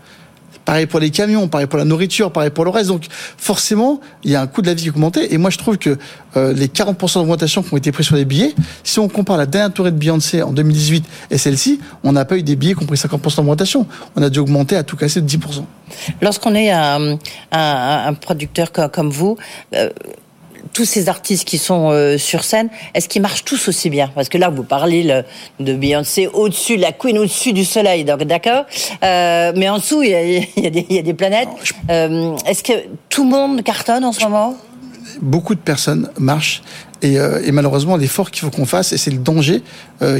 Pareil 0.65 0.85
pour 0.85 0.99
les 0.99 1.09
camions, 1.09 1.47
pareil 1.47 1.65
pour 1.65 1.79
la 1.79 1.85
nourriture, 1.85 2.31
pareil 2.31 2.51
pour 2.51 2.63
le 2.63 2.69
reste. 2.69 2.89
Donc 2.89 3.07
forcément, 3.09 3.99
il 4.23 4.29
y 4.29 4.35
a 4.35 4.41
un 4.41 4.45
coût 4.45 4.61
de 4.61 4.67
la 4.67 4.75
vie 4.75 4.83
qui 4.83 4.89
a 4.89 4.91
augmenté. 4.91 5.33
Et 5.33 5.39
moi, 5.39 5.49
je 5.49 5.57
trouve 5.57 5.79
que 5.79 5.97
euh, 6.37 6.53
les 6.53 6.67
40% 6.67 7.15
d'augmentation 7.15 7.63
qui 7.63 7.73
ont 7.73 7.77
été 7.77 7.91
pris 7.91 8.03
sur 8.03 8.15
les 8.15 8.25
billets, 8.25 8.53
si 8.83 8.99
on 8.99 9.07
compare 9.07 9.37
la 9.37 9.47
dernière 9.47 9.73
tournée 9.73 9.89
de 9.89 9.97
Beyoncé 9.97 10.43
en 10.43 10.51
2018 10.51 11.05
et 11.31 11.39
celle-ci, 11.39 11.79
on 12.03 12.11
n'a 12.11 12.23
pas 12.23 12.37
eu 12.37 12.43
des 12.43 12.55
billets 12.55 12.75
qui 12.75 12.83
ont 12.83 12.85
pris 12.85 12.97
50% 12.97 13.37
d'augmentation. 13.37 13.87
On 14.15 14.21
a 14.21 14.29
dû 14.29 14.37
augmenter 14.37 14.75
à 14.75 14.83
tout 14.83 14.95
casser 14.95 15.21
de 15.21 15.27
10%. 15.27 15.63
Lorsqu'on 16.21 16.53
est 16.53 16.69
un, 16.69 17.17
un, 17.51 18.03
un 18.07 18.13
producteur 18.13 18.71
comme 18.71 19.09
vous, 19.09 19.37
euh, 19.73 19.89
tous 20.73 20.85
ces 20.85 21.09
artistes 21.09 21.45
qui 21.45 21.57
sont 21.57 21.91
euh, 21.91 22.17
sur 22.17 22.43
scène, 22.43 22.69
est-ce 22.93 23.09
qu'ils 23.09 23.21
marchent 23.21 23.43
tous 23.43 23.67
aussi 23.67 23.89
bien? 23.89 24.09
Parce 24.13 24.29
que 24.29 24.37
là, 24.37 24.49
vous 24.49 24.63
parlez 24.63 25.23
de 25.59 25.73
Beyoncé 25.73 26.27
au-dessus, 26.27 26.77
la 26.77 26.91
Queen 26.91 27.17
au-dessus 27.17 27.53
du 27.53 27.65
soleil, 27.65 28.03
donc 28.03 28.23
d'accord. 28.23 28.65
Euh, 29.03 29.51
mais 29.55 29.69
en 29.69 29.77
dessous, 29.77 30.03
il 30.03 30.11
y 30.57 30.97
a, 30.97 31.01
des 31.01 31.13
planètes. 31.13 31.49
Euh, 31.89 32.35
est-ce 32.45 32.63
que 32.63 32.73
tout 33.09 33.23
le 33.23 33.29
monde 33.29 33.63
cartonne 33.63 34.05
en 34.05 34.11
ce 34.11 34.23
moment? 34.23 34.55
Beaucoup 35.21 35.55
de 35.55 35.59
personnes 35.59 36.09
marchent. 36.17 36.61
Et, 37.01 37.17
malheureusement, 37.53 37.95
l'effort 37.95 38.29
qu'il 38.29 38.41
faut 38.41 38.49
qu'on 38.49 38.65
fasse, 38.65 38.91
et 38.91 38.97
c'est 38.97 39.11
le 39.11 39.19
danger 39.19 39.63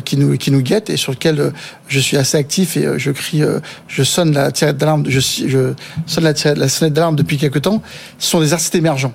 qui 0.05 0.15
nous 0.15 0.37
qui 0.37 0.49
nous 0.49 0.61
guette 0.61 0.89
et 0.89 0.95
sur 0.95 1.11
lequel 1.11 1.51
je 1.89 1.99
suis 1.99 2.15
assez 2.15 2.37
actif 2.37 2.77
et 2.77 2.97
je 2.97 3.11
crie, 3.11 3.41
je 3.89 4.03
sonne 4.03 4.33
la 4.33 4.49
tirette 4.53 4.77
d'alarme, 4.77 5.03
je, 5.07 5.19
je 5.19 5.73
sonne 6.05 6.23
la, 6.23 6.33
la 6.55 6.69
sonnette 6.69 6.93
d'alarme 6.93 7.17
depuis 7.17 7.37
quelque 7.37 7.59
temps. 7.59 7.81
Ce 8.17 8.29
sont 8.29 8.39
des 8.39 8.53
artistes 8.53 8.75
émergents. 8.75 9.13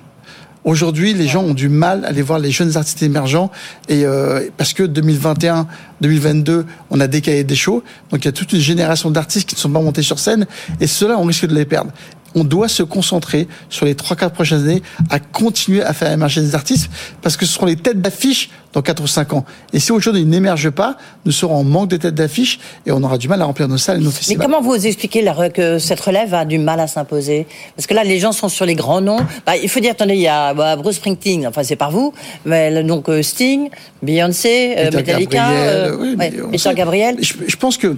Aujourd'hui, 0.65 1.13
les 1.13 1.27
gens 1.27 1.43
ont 1.43 1.53
du 1.53 1.69
mal 1.69 2.03
à 2.05 2.07
aller 2.07 2.23
voir 2.23 2.39
les 2.39 2.49
jeunes 2.49 2.75
artistes 2.75 3.03
émergents 3.03 3.51
et 3.87 4.03
euh, 4.03 4.49
parce 4.57 4.73
que 4.73 4.81
2021, 4.81 5.67
2022, 6.01 6.65
on 6.89 6.99
a 6.99 7.05
décalé 7.05 7.43
des 7.43 7.55
shows, 7.55 7.83
donc 8.09 8.21
il 8.23 8.25
y 8.25 8.29
a 8.29 8.31
toute 8.31 8.51
une 8.51 8.59
génération 8.59 9.11
d'artistes 9.11 9.47
qui 9.47 9.53
ne 9.53 9.59
sont 9.59 9.69
pas 9.69 9.79
montés 9.79 10.01
sur 10.01 10.17
scène 10.17 10.47
et 10.81 10.87
ceux-là, 10.87 11.19
on 11.19 11.25
risque 11.25 11.45
de 11.45 11.53
les 11.53 11.65
perdre. 11.65 11.91
on 12.33 12.43
doit 12.43 12.67
se 12.67 12.81
concentrer 12.81 13.47
sur 13.69 13.85
les 13.85 13.93
trois 13.93 14.17
quatre 14.17 14.33
prochaines 14.33 14.63
années 14.63 14.81
à 15.11 15.19
continuer 15.19 15.83
à 15.83 15.93
faire 15.93 16.11
émerger 16.11 16.41
des 16.41 16.55
artistes 16.55 16.89
parce 17.21 17.37
que 17.37 17.45
ce 17.45 17.53
seront 17.53 17.67
les 17.67 17.75
têtes 17.75 18.01
d'affiche 18.01 18.49
dans 18.75 18.81
4 18.81 19.01
ou 19.01 19.07
5 19.07 19.33
ans. 19.33 19.45
Et 19.73 19.79
si 19.79 19.91
aujourd'hui 19.91 20.21
ils 20.21 20.29
n'émergent 20.29 20.69
pas, 20.69 20.97
nous 21.25 21.31
serons 21.31 21.55
en 21.55 21.63
manque 21.63 21.89
de 21.89 21.97
têtes 21.97 22.13
d'affiche 22.13 22.59
et 22.85 22.91
on 22.91 23.01
aura 23.01 23.17
du 23.17 23.27
mal 23.27 23.41
à 23.41 23.45
remplir 23.45 23.67
nos 23.67 23.77
salles 23.77 24.01
et 24.01 24.03
nos 24.03 24.11
festivals. 24.11 24.37
Mais 24.37 24.45
comment 24.45 24.61
vous 24.61 24.85
expliquez 24.85 25.25
que 25.53 25.79
cette 25.79 26.01
relève 26.01 26.33
a 26.33 26.45
du 26.45 26.59
mal 26.59 26.79
à 26.79 26.87
s'imposer? 26.87 27.47
Parce 27.75 27.87
que 27.87 27.93
là, 27.93 28.03
les 28.03 28.19
gens 28.19 28.33
sont 28.33 28.49
sur 28.49 28.65
les 28.65 28.75
grands 28.75 29.01
noms. 29.01 29.19
Bah, 29.45 29.55
il 29.55 29.69
faut 29.69 29.79
dire, 29.79 29.91
attendez, 29.91 30.15
il 30.15 30.21
y 30.21 30.27
a 30.27 30.53
bah, 30.53 30.75
Bruce 30.75 30.97
Springsteen, 30.97 31.47
enfin 31.47 31.63
c'est 31.63 31.77
par 31.77 31.91
vous, 31.91 32.13
mais 32.45 32.83
donc 32.83 33.07
euh, 33.07 33.23
Sting, 33.23 33.69
Beyoncé, 34.03 34.75
euh, 34.77 34.91
Metallica, 34.91 35.49
euh, 35.51 36.15
Peter 36.51 36.73
Gabriel. 36.75 37.17
Je, 37.21 37.33
je, 37.47 37.55
pense 37.55 37.77
que 37.77 37.95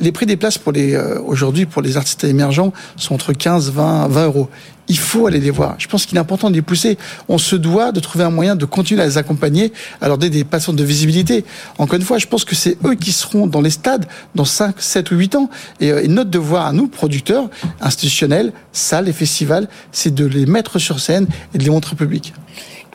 les 0.00 0.10
prix 0.10 0.26
des 0.26 0.36
places 0.36 0.58
pour 0.58 0.72
les 0.72 0.96
aujourd'hui 1.24 1.66
pour 1.66 1.82
les 1.82 1.96
artistes 1.96 2.24
émergents 2.24 2.72
sont 2.96 3.14
entre 3.14 3.32
15, 3.32 3.70
20, 3.70 4.08
20 4.08 4.24
euros 4.24 4.48
il 4.88 4.98
faut 4.98 5.26
aller 5.26 5.40
les 5.40 5.50
voir. 5.50 5.74
Je 5.78 5.88
pense 5.88 6.06
qu'il 6.06 6.16
est 6.16 6.20
important 6.20 6.50
de 6.50 6.54
les 6.54 6.62
pousser. 6.62 6.96
On 7.28 7.38
se 7.38 7.56
doit 7.56 7.92
de 7.92 8.00
trouver 8.00 8.24
un 8.24 8.30
moyen 8.30 8.56
de 8.56 8.64
continuer 8.64 9.02
à 9.02 9.06
les 9.06 9.18
accompagner, 9.18 9.72
à 10.00 10.08
leur 10.08 10.18
donner 10.18 10.30
des 10.30 10.44
passions 10.44 10.72
de 10.72 10.84
visibilité. 10.84 11.44
Encore 11.78 11.96
une 11.96 12.04
fois, 12.04 12.18
je 12.18 12.26
pense 12.26 12.44
que 12.44 12.54
c'est 12.54 12.76
eux 12.84 12.94
qui 12.94 13.12
seront 13.12 13.46
dans 13.46 13.60
les 13.60 13.70
stades 13.70 14.06
dans 14.34 14.44
5, 14.44 14.76
7 14.78 15.10
ou 15.10 15.16
8 15.16 15.34
ans. 15.36 15.50
Et, 15.80 15.90
euh, 15.90 16.02
et 16.02 16.08
notre 16.08 16.30
devoir 16.30 16.66
à 16.66 16.72
nous, 16.72 16.88
producteurs, 16.88 17.48
institutionnels, 17.80 18.52
salles 18.72 19.08
et 19.08 19.12
festivals, 19.12 19.68
c'est 19.92 20.14
de 20.14 20.24
les 20.24 20.46
mettre 20.46 20.78
sur 20.78 21.00
scène 21.00 21.26
et 21.54 21.58
de 21.58 21.64
les 21.64 21.70
montrer 21.70 21.92
au 21.94 21.96
public. 21.96 22.32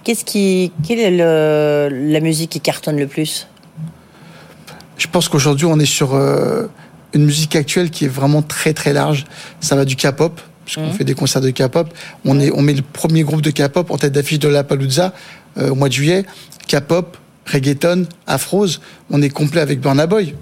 Qu'est-ce 0.03 0.25
qui, 0.25 0.71
quelle 0.87 0.99
est 0.99 1.11
le, 1.11 2.11
la 2.11 2.19
musique 2.21 2.51
qui 2.51 2.61
cartonne 2.61 2.97
le 2.97 3.07
plus? 3.07 3.47
Je 4.97 5.07
pense 5.07 5.29
qu'aujourd'hui, 5.29 5.65
on 5.65 5.79
est 5.79 5.85
sur 5.85 6.15
euh, 6.15 6.67
une 7.13 7.25
musique 7.25 7.55
actuelle 7.55 7.89
qui 7.91 8.05
est 8.05 8.09
vraiment 8.09 8.41
très 8.41 8.73
très 8.73 8.93
large. 8.93 9.25
Ça 9.59 9.75
va 9.75 9.85
du 9.85 9.95
K-pop, 9.95 10.41
puisqu'on 10.65 10.87
mmh. 10.87 10.93
fait 10.93 11.03
des 11.03 11.13
concerts 11.13 11.41
de 11.41 11.49
K-pop. 11.49 11.93
On, 12.25 12.39
est, 12.39 12.51
on 12.51 12.61
met 12.61 12.73
le 12.73 12.81
premier 12.81 13.23
groupe 13.23 13.41
de 13.41 13.51
K-pop 13.51 13.91
en 13.91 13.97
tête 13.97 14.13
d'affiche 14.13 14.39
de 14.39 14.47
la 14.47 14.63
Palooza 14.63 15.13
euh, 15.57 15.69
au 15.69 15.75
mois 15.75 15.89
de 15.89 15.93
juillet. 15.93 16.25
K-pop, 16.67 17.17
reggaeton, 17.45 18.05
afrose. 18.27 18.81
On 19.09 19.21
est 19.21 19.29
complet 19.29 19.61
avec 19.61 19.81
Burna 19.81 20.07
Boy 20.07 20.35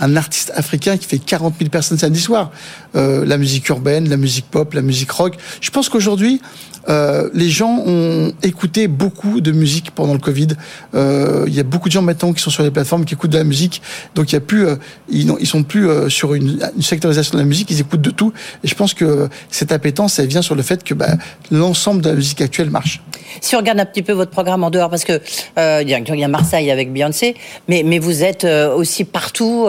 un 0.00 0.16
artiste 0.16 0.50
africain 0.54 0.96
qui 0.96 1.06
fait 1.06 1.18
40 1.18 1.54
000 1.58 1.70
personnes 1.70 1.98
samedi 1.98 2.20
soir. 2.20 2.50
Euh, 2.96 3.24
la 3.24 3.36
musique 3.36 3.68
urbaine, 3.68 4.08
la 4.08 4.16
musique 4.16 4.46
pop, 4.50 4.72
la 4.72 4.82
musique 4.82 5.10
rock. 5.10 5.36
Je 5.60 5.70
pense 5.70 5.88
qu'aujourd'hui, 5.88 6.40
euh, 6.88 7.28
les 7.34 7.48
gens 7.48 7.82
ont 7.86 8.32
écouté 8.42 8.88
beaucoup 8.88 9.40
de 9.40 9.52
musique 9.52 9.90
pendant 9.90 10.12
le 10.12 10.18
Covid. 10.18 10.48
Euh, 10.94 11.44
il 11.46 11.54
y 11.54 11.60
a 11.60 11.62
beaucoup 11.62 11.88
de 11.88 11.92
gens 11.92 12.02
maintenant 12.02 12.32
qui 12.32 12.42
sont 12.42 12.50
sur 12.50 12.62
les 12.62 12.70
plateformes 12.70 13.04
qui 13.04 13.14
écoutent 13.14 13.30
de 13.30 13.38
la 13.38 13.44
musique. 13.44 13.82
Donc 14.14 14.32
il 14.32 14.34
y 14.34 14.38
a 14.38 14.40
plus, 14.40 14.66
euh, 14.66 14.76
ils, 15.08 15.30
ils, 15.40 15.46
sont 15.46 15.62
plus 15.62 15.88
sur 16.10 16.34
une, 16.34 16.58
sectorisation 16.80 17.34
de 17.34 17.42
la 17.42 17.46
musique. 17.46 17.70
Ils 17.70 17.80
écoutent 17.80 18.00
de 18.00 18.10
tout. 18.10 18.32
Et 18.64 18.68
je 18.68 18.74
pense 18.74 18.94
que 18.94 19.28
cette 19.50 19.72
appétence, 19.72 20.18
elle 20.18 20.26
vient 20.26 20.42
sur 20.42 20.54
le 20.54 20.62
fait 20.62 20.82
que 20.84 20.94
bah, 20.94 21.10
l'ensemble 21.50 22.02
de 22.02 22.10
la 22.10 22.16
musique 22.16 22.40
actuelle 22.40 22.70
marche. 22.70 23.00
Si 23.40 23.54
on 23.54 23.58
regarde 23.58 23.78
un 23.78 23.86
petit 23.86 24.02
peu 24.02 24.12
votre 24.12 24.30
programme 24.30 24.64
en 24.64 24.70
dehors, 24.70 24.90
parce 24.90 25.04
que 25.04 25.20
il 25.56 25.88
y 25.88 26.24
a 26.24 26.28
Marseille 26.28 26.70
avec 26.70 26.92
Beyoncé, 26.92 27.36
mais 27.68 27.82
mais 27.84 27.98
vous 27.98 28.24
êtes 28.24 28.44
aussi 28.44 29.04
partout. 29.04 29.66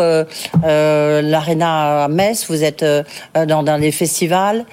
L'Arena 0.63 2.05
à 2.05 2.07
Metz, 2.07 2.45
vous 2.49 2.63
êtes 2.63 2.83
dans, 3.35 3.63
dans 3.63 3.77
les 3.77 3.91
festivals 3.91 4.65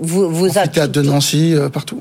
vous, 0.00 0.30
vous 0.30 0.46
L'amphithéâtre 0.46 0.92
de 0.92 1.02
Nancy, 1.02 1.54
euh, 1.54 1.68
partout. 1.68 2.00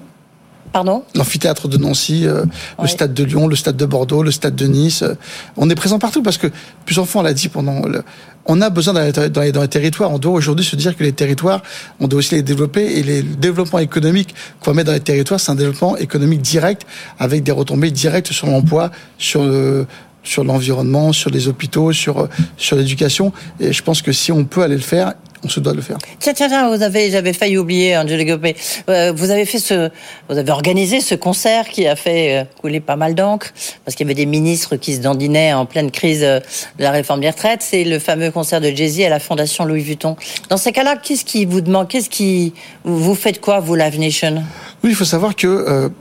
Pardon? 0.72 1.04
L'amphithéâtre 1.14 1.70
de 1.70 1.78
Nancy, 1.78 2.28
euh, 2.28 2.44
le 2.82 2.88
stade 2.88 3.14
de 3.14 3.24
Lyon, 3.24 3.48
le 3.48 3.56
stade 3.56 3.78
de 3.78 3.86
Bordeaux, 3.86 4.24
le 4.24 4.32
stade 4.32 4.56
de 4.56 4.68
Nice. 4.68 5.04
Euh, 5.04 5.14
on 5.56 5.70
est 5.70 5.76
présent 5.76 6.00
partout 6.00 6.22
parce 6.22 6.38
que, 6.38 6.48
plus 6.86 7.00
enfant, 7.00 7.22
on 7.22 7.24
l'a 7.24 7.34
dit 7.34 7.48
pendant 7.48 7.86
le, 7.86 8.04
on 8.46 8.62
a 8.62 8.70
besoin 8.70 8.94
d'aller 8.94 9.30
dans 9.30 9.42
les, 9.42 9.54
dans 9.54 9.62
les 9.62 9.70
territoires. 9.70 10.12
On 10.12 10.20
doit 10.20 10.34
aujourd'hui 10.34 10.66
se 10.66 10.76
dire 10.76 10.98
que 10.98 11.04
les 11.04 11.14
territoires, 11.14 11.62
on 12.02 12.10
doit 12.10 12.20
aussi 12.20 12.36
les 12.36 12.42
développer. 12.42 12.98
Et 12.98 13.04
les 13.04 13.22
développements 13.22 13.80
économiques 13.80 14.36
qu'on 14.60 14.74
mettre 14.74 14.88
dans 14.88 14.94
les 14.94 15.00
territoires, 15.00 15.40
c'est 15.40 15.52
un 15.52 15.56
développement 15.56 15.96
économique 15.96 16.42
direct, 16.42 16.86
avec 17.20 17.44
des 17.44 17.54
retombées 17.54 17.92
directes 17.92 18.34
sur 18.34 18.48
l'emploi, 18.48 18.92
sur 19.18 19.46
le, 19.46 19.88
sur 20.24 20.44
l'environnement, 20.44 21.14
sur 21.14 21.30
les 21.30 21.48
hôpitaux, 21.48 21.94
sur, 21.94 22.28
sur 22.58 22.76
l'éducation. 22.76 23.32
Et 23.62 23.72
je 23.72 23.82
pense 23.82 24.02
que 24.02 24.12
si 24.12 24.34
on 24.34 24.44
peut 24.44 24.62
aller 24.62 24.76
le 24.76 24.82
faire, 24.82 25.14
on 25.46 25.50
se 25.50 25.60
doit 25.60 25.74
le 25.74 25.82
faire. 25.82 25.98
Tiens, 26.20 26.34
tiens, 26.34 26.50
tiens, 26.50 26.76
vous 26.76 26.82
avez, 26.82 27.12
j'avais 27.12 27.34
failli 27.34 27.58
oublier, 27.58 27.96
Angelique 27.96 28.30
Gopé. 28.30 28.56
Euh, 28.90 29.14
vous 29.16 29.30
avez 29.30 29.46
fait 29.46 29.60
ce, 29.60 29.90
vous 30.28 30.38
avez 30.38 30.52
organisé 30.52 31.02
ce 31.02 31.16
concert 31.16 31.70
qui 31.70 31.88
a 31.88 31.96
fait 31.96 32.38
euh, 32.38 32.44
couler 32.60 32.80
pas 32.80 32.96
mal 32.96 33.14
d'encre, 33.16 33.54
parce 33.84 33.96
qu'il 33.96 34.06
y 34.06 34.08
avait 34.08 34.16
des 34.16 34.26
ministres 34.26 34.76
qui 34.76 34.96
se 34.96 35.02
dandinaient 35.02 35.54
en 35.54 35.66
pleine 35.66 35.92
crise 35.92 36.24
euh, 36.24 36.40
de 36.78 36.84
la 36.84 36.92
réforme 36.92 37.22
des 37.22 37.30
retraites. 37.30 37.62
C'est 37.62 37.84
le 37.84 38.00
fameux 38.00 38.32
concert 38.32 38.60
de 38.60 38.70
Jay-Z 38.70 39.02
à 39.02 39.10
la 39.10 39.20
Fondation 39.20 39.66
Louis 39.66 39.82
Vuitton. 39.82 40.16
Dans 40.50 40.58
ces 40.58 40.72
cas-là, 40.72 40.96
qu'est-ce 40.98 41.26
qui 41.26 41.46
vous 41.46 41.62
demande, 41.62 41.88
qu'est-ce 41.88 42.10
qui, 42.10 42.54
vous 42.84 43.16
faites 43.16 43.40
quoi, 43.40 43.60
vous, 43.60 43.76
Live 43.76 44.00
Nation? 44.00 44.44
Oui, 44.84 44.90
il 44.90 44.96
faut 44.96 45.06
savoir 45.06 45.36
que, 45.36 45.92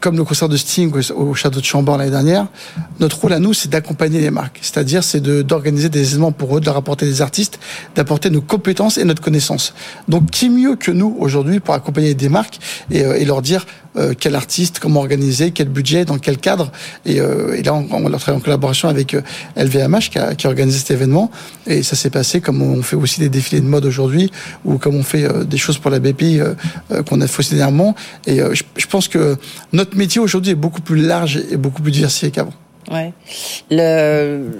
comme 0.00 0.16
le 0.16 0.24
concert 0.24 0.48
de 0.48 0.56
Sting 0.56 0.92
au 1.14 1.34
château 1.34 1.60
de 1.60 1.64
Chambord 1.64 1.98
l'année 1.98 2.10
dernière, 2.10 2.46
notre 3.00 3.20
rôle 3.20 3.32
à 3.32 3.38
nous, 3.38 3.52
c'est 3.52 3.68
d'accompagner 3.68 4.20
les 4.20 4.30
marques. 4.30 4.58
C'est-à-dire, 4.62 5.04
c'est 5.04 5.20
d'organiser 5.20 5.88
des 5.88 6.10
événements 6.10 6.32
pour 6.32 6.56
eux, 6.56 6.60
de 6.60 6.66
leur 6.66 6.76
apporter 6.76 7.06
des 7.06 7.22
artistes, 7.22 7.58
d'apporter 7.94 8.30
nos 8.30 8.40
compétences 8.40 8.98
et 8.98 9.04
notre 9.04 9.22
connaissance. 9.22 9.74
Donc, 10.08 10.30
qui 10.30 10.50
mieux 10.50 10.76
que 10.76 10.90
nous 10.90 11.16
aujourd'hui 11.18 11.60
pour 11.60 11.74
accompagner 11.74 12.14
des 12.14 12.28
marques 12.28 12.58
et, 12.90 13.04
euh, 13.04 13.18
et 13.18 13.24
leur 13.24 13.42
dire 13.42 13.66
euh, 13.96 14.14
quel 14.18 14.34
artiste, 14.34 14.78
comment 14.78 15.00
organiser, 15.00 15.50
quel 15.52 15.68
budget, 15.68 16.04
dans 16.04 16.18
quel 16.18 16.38
cadre. 16.38 16.70
Et, 17.04 17.20
euh, 17.20 17.56
et 17.56 17.62
là, 17.62 17.74
on, 17.74 17.86
on, 17.90 18.10
travaille 18.18 18.40
en 18.40 18.44
collaboration 18.44 18.88
avec 18.88 19.16
LVMH 19.56 20.10
qui 20.10 20.18
a, 20.18 20.34
qui 20.34 20.46
a 20.46 20.50
organisé 20.50 20.78
cet 20.78 20.90
événement. 20.90 21.30
Et 21.66 21.82
ça 21.82 21.96
s'est 21.96 22.10
passé 22.10 22.40
comme 22.40 22.62
on 22.62 22.82
fait 22.82 22.96
aussi 22.96 23.20
des 23.20 23.28
défilés 23.28 23.60
de 23.60 23.66
mode 23.66 23.84
aujourd'hui 23.84 24.30
ou 24.64 24.78
comme 24.78 24.94
on 24.96 25.02
fait 25.02 25.26
des 25.46 25.56
choses 25.56 25.78
pour 25.78 25.90
la 25.90 25.98
BPI 25.98 26.40
qu'on 27.08 27.20
a 27.20 27.26
fait 27.26 27.40
aussi 27.40 27.54
dernièrement. 27.54 27.94
Et 28.26 28.38
je, 28.38 28.62
je 28.76 28.86
pense 28.86 29.08
que 29.08 29.36
notre 29.72 29.96
métier 29.96 30.20
aujourd'hui 30.20 30.52
est 30.52 30.56
beaucoup 30.56 30.80
plus 30.80 31.00
large 31.00 31.42
et 31.50 31.56
beaucoup 31.56 31.82
plus 31.82 31.92
diversifié 31.92 32.30
qu'avant. 32.30 32.54
Ouais. 32.90 33.12
Le, 33.70 34.50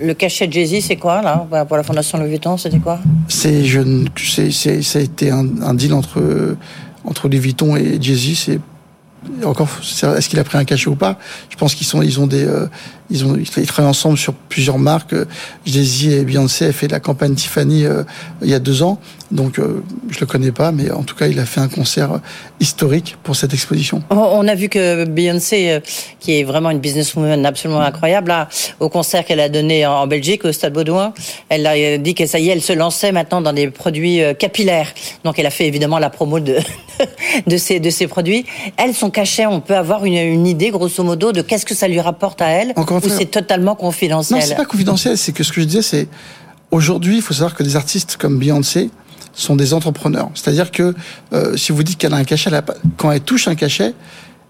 le 0.00 0.14
cachet 0.14 0.46
de 0.46 0.52
Jay-Z, 0.52 0.84
c'est 0.84 0.96
quoi, 0.96 1.22
là, 1.22 1.46
pour 1.66 1.76
la 1.76 1.82
Fondation 1.82 2.18
Louis 2.18 2.30
Vuitton 2.30 2.56
C'était 2.56 2.78
quoi? 2.78 2.98
C'est, 3.28 3.64
je, 3.64 3.80
c'est, 4.16 4.50
c'est, 4.50 4.82
ça 4.82 4.98
a 4.98 5.02
été 5.02 5.30
un, 5.30 5.62
un, 5.62 5.74
deal 5.74 5.94
entre, 5.94 6.56
entre 7.04 7.28
Louis 7.28 7.38
Vuitton 7.38 7.76
et 7.76 7.98
Jay-Z. 8.00 8.34
C'est 8.36 8.60
encore, 9.44 9.68
est-ce 9.80 10.28
qu'il 10.28 10.38
a 10.38 10.44
pris 10.44 10.58
un 10.58 10.64
cachet 10.64 10.88
ou 10.88 10.96
pas? 10.96 11.18
Je 11.50 11.56
pense 11.56 11.74
qu'ils 11.74 11.86
sont, 11.86 12.02
ils 12.02 12.20
ont 12.20 12.26
des, 12.26 12.44
euh, 12.44 12.66
ils 13.10 13.24
ont, 13.24 13.36
ils 13.36 13.66
travaillent 13.66 13.90
ensemble 13.90 14.16
sur 14.16 14.34
plusieurs 14.34 14.78
marques. 14.78 15.14
Jay-Z 15.66 16.08
et 16.08 16.24
Beyoncé 16.24 16.66
a 16.66 16.72
fait 16.72 16.88
la 16.88 17.00
campagne 17.00 17.34
Tiffany 17.34 17.84
euh, 17.84 18.02
il 18.42 18.48
y 18.48 18.54
a 18.54 18.58
deux 18.58 18.82
ans, 18.82 18.98
donc 19.30 19.58
euh, 19.58 19.82
je 20.10 20.20
le 20.20 20.26
connais 20.26 20.52
pas, 20.52 20.72
mais 20.72 20.90
en 20.90 21.02
tout 21.02 21.14
cas, 21.14 21.26
il 21.26 21.38
a 21.38 21.44
fait 21.44 21.60
un 21.60 21.68
concert 21.68 22.20
historique 22.60 23.16
pour 23.22 23.36
cette 23.36 23.52
exposition. 23.52 24.02
On 24.10 24.46
a 24.48 24.54
vu 24.54 24.68
que 24.68 25.04
Beyoncé, 25.04 25.70
euh, 25.70 25.80
qui 26.20 26.38
est 26.38 26.44
vraiment 26.44 26.70
une 26.70 26.78
businesswoman 26.78 27.44
absolument 27.44 27.80
incroyable, 27.80 28.28
là, 28.28 28.48
au 28.80 28.88
concert 28.88 29.24
qu'elle 29.24 29.40
a 29.40 29.48
donné 29.48 29.86
en 29.86 30.06
Belgique, 30.06 30.44
au 30.44 30.52
Stade 30.52 30.72
Baudouin, 30.72 31.12
elle 31.48 31.66
a 31.66 31.98
dit 31.98 32.14
que 32.14 32.26
ça 32.26 32.38
y 32.38 32.48
est, 32.48 32.52
elle 32.52 32.62
se 32.62 32.72
lançait 32.72 33.12
maintenant 33.12 33.42
dans 33.42 33.52
des 33.52 33.70
produits 33.70 34.20
capillaires. 34.38 34.92
Donc, 35.24 35.38
elle 35.38 35.46
a 35.46 35.50
fait 35.50 35.66
évidemment 35.66 35.98
la 35.98 36.10
promo 36.10 36.40
de 36.40 36.56
de 37.46 37.56
ces 37.56 37.80
de 37.80 37.90
ces 37.90 38.06
produits. 38.06 38.46
Elle, 38.76 38.94
son 38.94 39.10
cachet, 39.18 39.46
on 39.46 39.60
peut 39.68 39.78
avoir 39.84 40.04
une, 40.04 40.18
une 40.38 40.46
idée, 40.46 40.70
grosso 40.70 41.02
modo, 41.02 41.32
de 41.32 41.42
qu'est-ce 41.42 41.64
que 41.64 41.74
ça 41.74 41.88
lui 41.88 42.00
rapporte 42.00 42.42
à 42.42 42.48
elle. 42.48 42.72
Encore 42.76 43.02
ou 43.02 43.08
c'est 43.08 43.30
totalement 43.40 43.74
confidentiel? 43.74 44.38
Non, 44.38 44.46
c'est 44.46 44.62
pas 44.64 44.70
confidentiel. 44.74 45.16
C'est 45.16 45.32
que 45.32 45.42
ce 45.42 45.52
que 45.52 45.60
je 45.62 45.66
disais, 45.66 45.82
c'est 45.82 46.08
aujourd'hui, 46.70 47.16
il 47.16 47.22
faut 47.22 47.34
savoir 47.34 47.54
que 47.54 47.62
des 47.62 47.76
artistes 47.76 48.16
comme 48.20 48.38
Beyoncé 48.38 48.90
sont 49.32 49.56
des 49.56 49.72
entrepreneurs. 49.72 50.28
C'est-à-dire 50.34 50.70
que 50.70 50.94
euh, 51.32 51.56
si 51.56 51.72
vous 51.72 51.82
dites 51.82 51.98
qu'elle 51.98 52.14
a 52.14 52.18
un 52.18 52.24
cachet, 52.24 52.50
elle 52.50 52.56
a, 52.56 52.64
quand 52.96 53.10
elle 53.10 53.20
touche 53.20 53.48
un 53.48 53.54
cachet, 53.54 53.94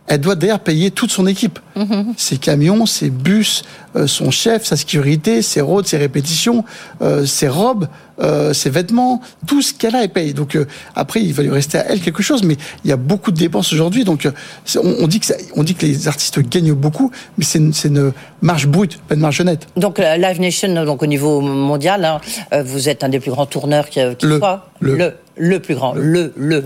elle 0.06 0.20
doit 0.20 0.34
d'ailleurs 0.34 0.60
payer 0.60 0.90
toute 0.90 1.10
son 1.10 1.26
équipe. 1.26 1.58
Mmh. 1.76 2.12
Ses 2.16 2.36
camions, 2.36 2.86
ses 2.86 3.10
bus, 3.10 3.62
euh, 3.96 4.06
son 4.06 4.30
chef, 4.30 4.64
sa 4.64 4.76
sécurité, 4.76 5.40
ses 5.40 5.60
roads, 5.60 5.84
ses 5.84 5.96
répétitions, 5.96 6.64
euh, 7.00 7.24
ses 7.24 7.48
robes, 7.48 7.88
euh, 8.20 8.52
ses 8.52 8.70
vêtements, 8.70 9.20
tout 9.46 9.60
ce 9.60 9.74
qu'elle 9.74 9.96
a, 9.96 10.04
elle 10.04 10.10
paye. 10.10 10.34
Donc 10.34 10.54
euh, 10.54 10.66
après, 10.94 11.20
il 11.20 11.32
va 11.32 11.42
lui 11.42 11.50
rester 11.50 11.78
à 11.78 11.86
elle 11.88 12.00
quelque 12.00 12.22
chose, 12.22 12.42
mais 12.44 12.56
il 12.84 12.90
y 12.90 12.92
a 12.92 12.96
beaucoup 12.96 13.32
de 13.32 13.36
dépenses 13.36 13.72
aujourd'hui. 13.72 14.04
Donc 14.04 14.26
euh, 14.26 14.32
on, 14.76 15.04
on, 15.04 15.06
dit 15.08 15.20
que 15.20 15.26
ça, 15.26 15.34
on 15.56 15.64
dit 15.64 15.74
que 15.74 15.84
les 15.84 16.06
artistes 16.06 16.38
gagnent 16.40 16.74
beaucoup, 16.74 17.10
mais 17.38 17.44
c'est 17.44 17.58
une, 17.58 17.72
une, 17.84 18.12
marge 18.40 18.68
brute, 18.68 19.00
pas 19.08 19.14
une 19.14 19.20
marge 19.20 19.40
nette. 19.40 19.66
Donc 19.76 19.98
Live 19.98 20.40
Nation, 20.40 20.84
donc 20.84 21.02
au 21.02 21.06
niveau 21.06 21.40
mondial, 21.40 22.04
hein, 22.04 22.62
vous 22.62 22.88
êtes 22.88 23.02
un 23.02 23.08
des 23.08 23.20
plus 23.20 23.30
grands 23.30 23.46
tourneurs 23.46 23.88
qui, 23.88 24.00
qui 24.16 24.26
le, 24.26 24.38
soit. 24.38 24.68
Le. 24.80 24.96
le 24.96 25.14
le 25.36 25.58
plus 25.58 25.74
grand, 25.74 25.94
le 25.94 26.32
le 26.36 26.62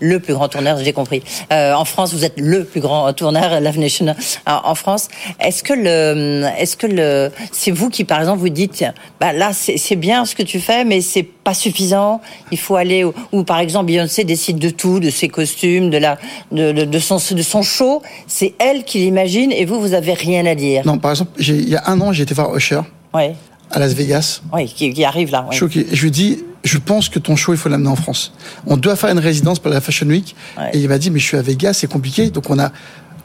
le 0.00 0.20
plus 0.20 0.34
grand 0.34 0.48
tourneur, 0.48 0.78
j'ai 0.78 0.92
compris. 0.92 1.22
Euh, 1.52 1.72
en 1.74 1.84
France, 1.84 2.14
vous 2.14 2.24
êtes 2.24 2.38
le 2.38 2.64
plus 2.64 2.80
grand 2.80 3.12
tourneur, 3.12 3.60
Live 3.60 3.78
Nation 3.78 4.14
en 4.46 4.74
France. 4.74 5.08
Est-ce 5.40 5.62
que 5.62 5.72
le, 5.72 6.44
est-ce 6.58 6.76
que 6.76 6.86
le, 6.86 7.30
c'est 7.52 7.70
vous 7.72 7.90
qui, 7.90 8.04
par 8.04 8.20
exemple, 8.20 8.38
vous 8.38 8.48
dites, 8.48 8.84
bah 9.20 9.32
là, 9.32 9.50
c'est 9.52 9.96
bien 9.96 10.24
ce 10.24 10.34
que 10.34 10.42
tu 10.42 10.60
fais, 10.60 10.84
mais 10.84 11.00
c'est 11.00 11.22
pas 11.24 11.54
suffisant. 11.54 12.20
Il 12.52 12.58
faut 12.58 12.76
aller 12.76 13.04
où, 13.04 13.12
ou 13.32 13.44
par 13.44 13.58
exemple 13.58 13.86
Beyoncé 13.86 14.24
décide 14.24 14.58
de 14.58 14.70
tout, 14.70 15.00
de 15.00 15.10
ses 15.10 15.28
costumes, 15.28 15.90
de 15.90 15.98
la, 15.98 16.18
de, 16.52 16.72
de, 16.72 16.84
de 16.84 16.98
son, 16.98 17.16
de 17.16 17.42
son 17.42 17.62
show. 17.62 18.02
C'est 18.26 18.54
elle 18.58 18.84
qui 18.84 18.98
l'imagine 18.98 19.52
et 19.52 19.64
vous, 19.64 19.80
vous 19.80 19.94
avez 19.94 20.12
rien 20.12 20.46
à 20.46 20.54
dire. 20.54 20.82
Non, 20.86 20.98
par 20.98 21.12
exemple, 21.12 21.32
il 21.38 21.68
y 21.68 21.76
a 21.76 21.82
un 21.86 22.00
an, 22.00 22.12
j'ai 22.12 22.22
été 22.22 22.34
voir 22.34 22.54
Usher. 22.56 22.80
Ouais. 23.14 23.34
À 23.70 23.80
Las 23.80 23.94
Vegas. 23.94 24.42
Oui, 24.52 24.66
qui, 24.66 24.92
qui 24.92 25.04
arrive 25.04 25.32
là. 25.32 25.46
Ouais. 25.50 25.56
Je 25.92 26.02
lui 26.02 26.10
dis, 26.10 26.44
je 26.66 26.78
pense 26.78 27.08
que 27.08 27.18
ton 27.18 27.36
show, 27.36 27.52
il 27.54 27.58
faut 27.58 27.68
l'amener 27.68 27.88
en 27.88 27.96
France. 27.96 28.32
On 28.66 28.76
doit 28.76 28.96
faire 28.96 29.10
une 29.10 29.18
résidence 29.18 29.58
pour 29.58 29.70
la 29.70 29.80
Fashion 29.80 30.06
Week. 30.06 30.34
Et 30.72 30.78
il 30.78 30.88
m'a 30.88 30.98
dit, 30.98 31.10
mais 31.10 31.18
je 31.18 31.24
suis 31.24 31.36
à 31.36 31.42
Vegas, 31.42 31.74
c'est 31.74 31.90
compliqué. 31.90 32.30
Donc 32.30 32.50
on 32.50 32.58
a, 32.58 32.72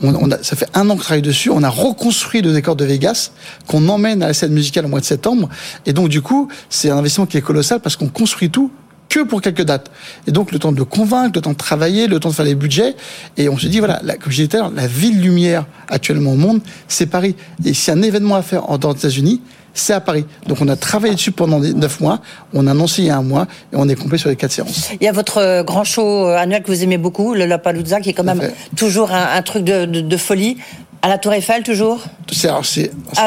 on, 0.01 0.31
a, 0.31 0.41
ça 0.43 0.55
fait 0.55 0.67
un 0.73 0.89
an 0.89 0.95
que 0.95 1.01
travaille 1.01 1.21
dessus. 1.21 1.49
On 1.49 1.63
a 1.63 1.69
reconstruit 1.69 2.41
le 2.41 2.53
décor 2.53 2.75
de 2.75 2.85
Vegas 2.85 3.31
qu'on 3.67 3.87
emmène 3.89 4.23
à 4.23 4.27
la 4.27 4.33
scène 4.33 4.53
musicale 4.53 4.85
au 4.85 4.89
mois 4.89 4.99
de 4.99 5.05
septembre. 5.05 5.49
Et 5.85 5.93
donc 5.93 6.09
du 6.09 6.21
coup, 6.21 6.47
c'est 6.69 6.89
un 6.89 6.97
investissement 6.97 7.25
qui 7.25 7.37
est 7.37 7.41
colossal 7.41 7.79
parce 7.79 7.95
qu'on 7.95 8.09
construit 8.09 8.49
tout 8.49 8.71
que 9.09 9.23
pour 9.23 9.41
quelques 9.41 9.63
dates. 9.63 9.91
Et 10.25 10.31
donc 10.31 10.51
le 10.51 10.59
temps 10.59 10.71
de 10.71 10.77
le 10.77 10.85
convaincre, 10.85 11.33
le 11.35 11.41
temps 11.41 11.51
de 11.51 11.57
travailler, 11.57 12.07
le 12.07 12.19
temps 12.19 12.29
de 12.29 12.33
faire 12.33 12.45
les 12.45 12.55
budgets. 12.55 12.95
Et 13.37 13.49
on 13.49 13.57
se 13.57 13.67
dit, 13.67 13.79
voilà, 13.79 13.99
la, 14.03 14.15
comme 14.15 14.31
je 14.31 14.37
disais 14.37 14.47
tout 14.47 14.57
à 14.57 14.59
l'heure, 14.61 14.71
la 14.73 14.87
ville 14.87 15.21
lumière 15.21 15.65
actuellement 15.89 16.31
au 16.31 16.37
monde, 16.37 16.61
c'est 16.87 17.07
Paris. 17.07 17.35
Et 17.65 17.73
s'il 17.73 17.93
y 17.93 17.97
a 17.97 17.99
un 17.99 18.03
événement 18.03 18.35
à 18.35 18.41
faire 18.41 18.69
en 18.69 18.77
dehors 18.77 18.93
des 18.93 19.01
États-Unis, 19.01 19.41
c'est 19.73 19.93
à 19.93 20.01
Paris. 20.01 20.25
Donc 20.47 20.57
on 20.61 20.67
a 20.67 20.75
travaillé 20.75 21.15
dessus 21.15 21.31
pendant 21.31 21.59
neuf 21.59 21.99
mois, 21.99 22.19
on 22.53 22.67
a 22.67 22.71
annoncé 22.71 23.03
il 23.03 23.07
y 23.07 23.09
a 23.09 23.17
un 23.17 23.23
mois 23.23 23.47
et 23.71 23.75
on 23.75 23.87
est 23.87 23.95
complet 23.95 24.17
sur 24.17 24.29
les 24.29 24.35
quatre 24.35 24.51
séances. 24.51 24.89
Il 24.99 25.03
y 25.03 25.07
a 25.07 25.11
votre 25.11 25.37
euh, 25.37 25.63
grand 25.63 25.83
show 25.83 26.27
euh, 26.27 26.37
annuel 26.37 26.63
que 26.63 26.67
vous 26.67 26.83
aimez 26.83 26.97
beaucoup, 26.97 27.33
le 27.33 27.41
Lollapalooza, 27.41 28.01
qui 28.01 28.09
est 28.09 28.13
quand 28.13 28.23
même 28.23 28.41
toujours 28.75 29.11
un, 29.11 29.41
truc 29.41 29.63
de, 29.63 30.17
folie. 30.17 30.57
À 31.03 31.09
la 31.09 31.17
Tour 31.17 31.33
Eiffel, 31.33 31.63
toujours 31.63 31.99
C'est 32.31 32.47
à 32.47 32.53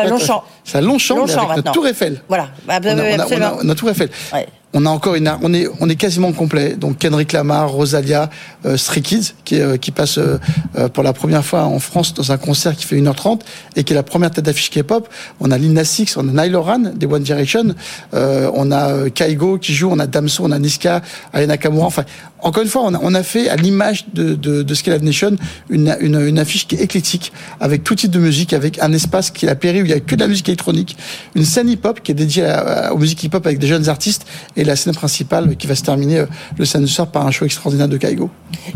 Longchamp. 0.07 0.45
C'est 0.63 0.79
à 0.79 0.81
Longchamp, 0.81 1.17
Longchamp 1.17 1.51
avec 1.51 1.65
la 1.65 1.73
Tour 1.73 1.89
Eiffel. 1.89 2.23
Voilà, 2.29 2.51
on 2.69 2.71
a, 2.71 3.57
on 3.65 3.69
a, 3.69 3.75
Tour 3.75 3.91
Eiffel. 3.91 4.11
Ouais 4.33 4.47
on 4.75 4.85
a 4.87 4.91
encore 4.91 5.15
une, 5.15 5.33
on 5.43 5.55
est, 5.55 5.69
on 5.81 5.89
est 5.89 5.95
quasiment 5.95 6.33
complet. 6.33 6.75
Donc 6.75 6.99
Kendrick 6.99 7.33
Lamar, 7.33 7.71
Rosalia, 7.71 8.29
euh, 8.67 8.77
Kids, 8.77 9.35
qui, 9.45 9.61
euh, 9.61 9.77
qui 9.77 9.93
passe 9.93 10.19
euh, 10.19 10.39
euh, 10.77 10.89
pour 10.89 11.05
la 11.05 11.13
première 11.13 11.45
fois 11.45 11.63
en 11.65 11.79
France 11.79 12.13
dans 12.13 12.33
un 12.33 12.39
concert 12.39 12.75
qui 12.75 12.85
fait 12.85 12.97
1h30 12.97 13.41
et 13.77 13.85
qui 13.85 13.93
est 13.93 13.97
la 13.97 14.03
première 14.03 14.33
tête 14.33 14.45
d'affiche 14.45 14.71
K-pop. 14.71 15.09
On 15.39 15.53
a 15.53 15.59
Lil 15.59 15.73
Nas 15.73 15.97
X, 15.99 16.17
on 16.17 16.29
a 16.29 16.33
Niall 16.33 16.57
Horan 16.57 16.81
des 16.97 17.07
One 17.07 17.23
Direction, 17.23 17.75
on 18.13 18.73
a 18.73 19.11
Kaigo 19.11 19.59
qui 19.59 19.75
joue, 19.75 19.91
on 19.91 19.99
a 20.01 20.07
Damso, 20.07 20.45
on 20.45 20.51
a 20.51 20.59
Niska, 20.59 21.03
Aya 21.33 21.47
Nakamura. 21.47 21.87
Enfin, 21.87 22.05
encore 22.45 22.63
une 22.63 22.69
fois, 22.69 22.83
on 22.85 22.95
a, 22.95 22.99
on 23.01 23.15
a 23.15 23.23
fait 23.23 23.49
à 23.49 23.57
l'image 23.57 24.05
de, 24.13 24.35
de, 24.35 24.63
de 24.63 24.75
Scale 24.75 25.01
Nation 25.03 25.37
une, 25.71 25.97
une, 26.01 26.21
une, 26.21 26.39
affiche 26.39 26.67
qui 26.67 26.75
est 26.75 26.83
éclectique, 26.83 27.33
avec 27.59 27.85
tout 27.85 27.95
type 27.95 28.11
de 28.11 28.19
musique, 28.19 28.53
avec 28.53 28.79
un 28.83 28.93
espace 28.93 29.31
qui 29.31 29.47
est 29.47 29.49
la 29.49 29.55
péri 29.55 29.81
où 29.81 29.87
il 29.87 29.91
y 29.91 29.95
a 29.95 30.01
que 30.01 30.15
de 30.15 30.21
la 30.21 30.29
musique 30.29 30.49
électronique, 30.49 30.97
une 31.35 31.47
scène 31.47 31.71
hip-hop 31.71 32.01
qui 32.03 32.13
est 32.13 32.15
dédiée 32.15 32.45
à, 32.45 32.93
aux 32.93 32.99
musiques 32.99 33.25
hip-hop 33.25 33.47
avec 33.47 33.59
des 33.59 33.67
jeunes 33.67 33.89
artistes 33.89 34.27
la 34.65 34.77
scène 34.77 34.95
principale 34.95 35.57
qui 35.57 35.67
va 35.67 35.75
se 35.75 35.83
terminer 35.83 36.19
euh, 36.19 36.27
le 36.59 36.65
samedi 36.65 36.91
soir 36.91 37.09
par 37.09 37.27
un 37.27 37.31
show 37.31 37.45
extraordinaire 37.45 37.89
de 37.89 37.97
Kaigo. 37.97 38.31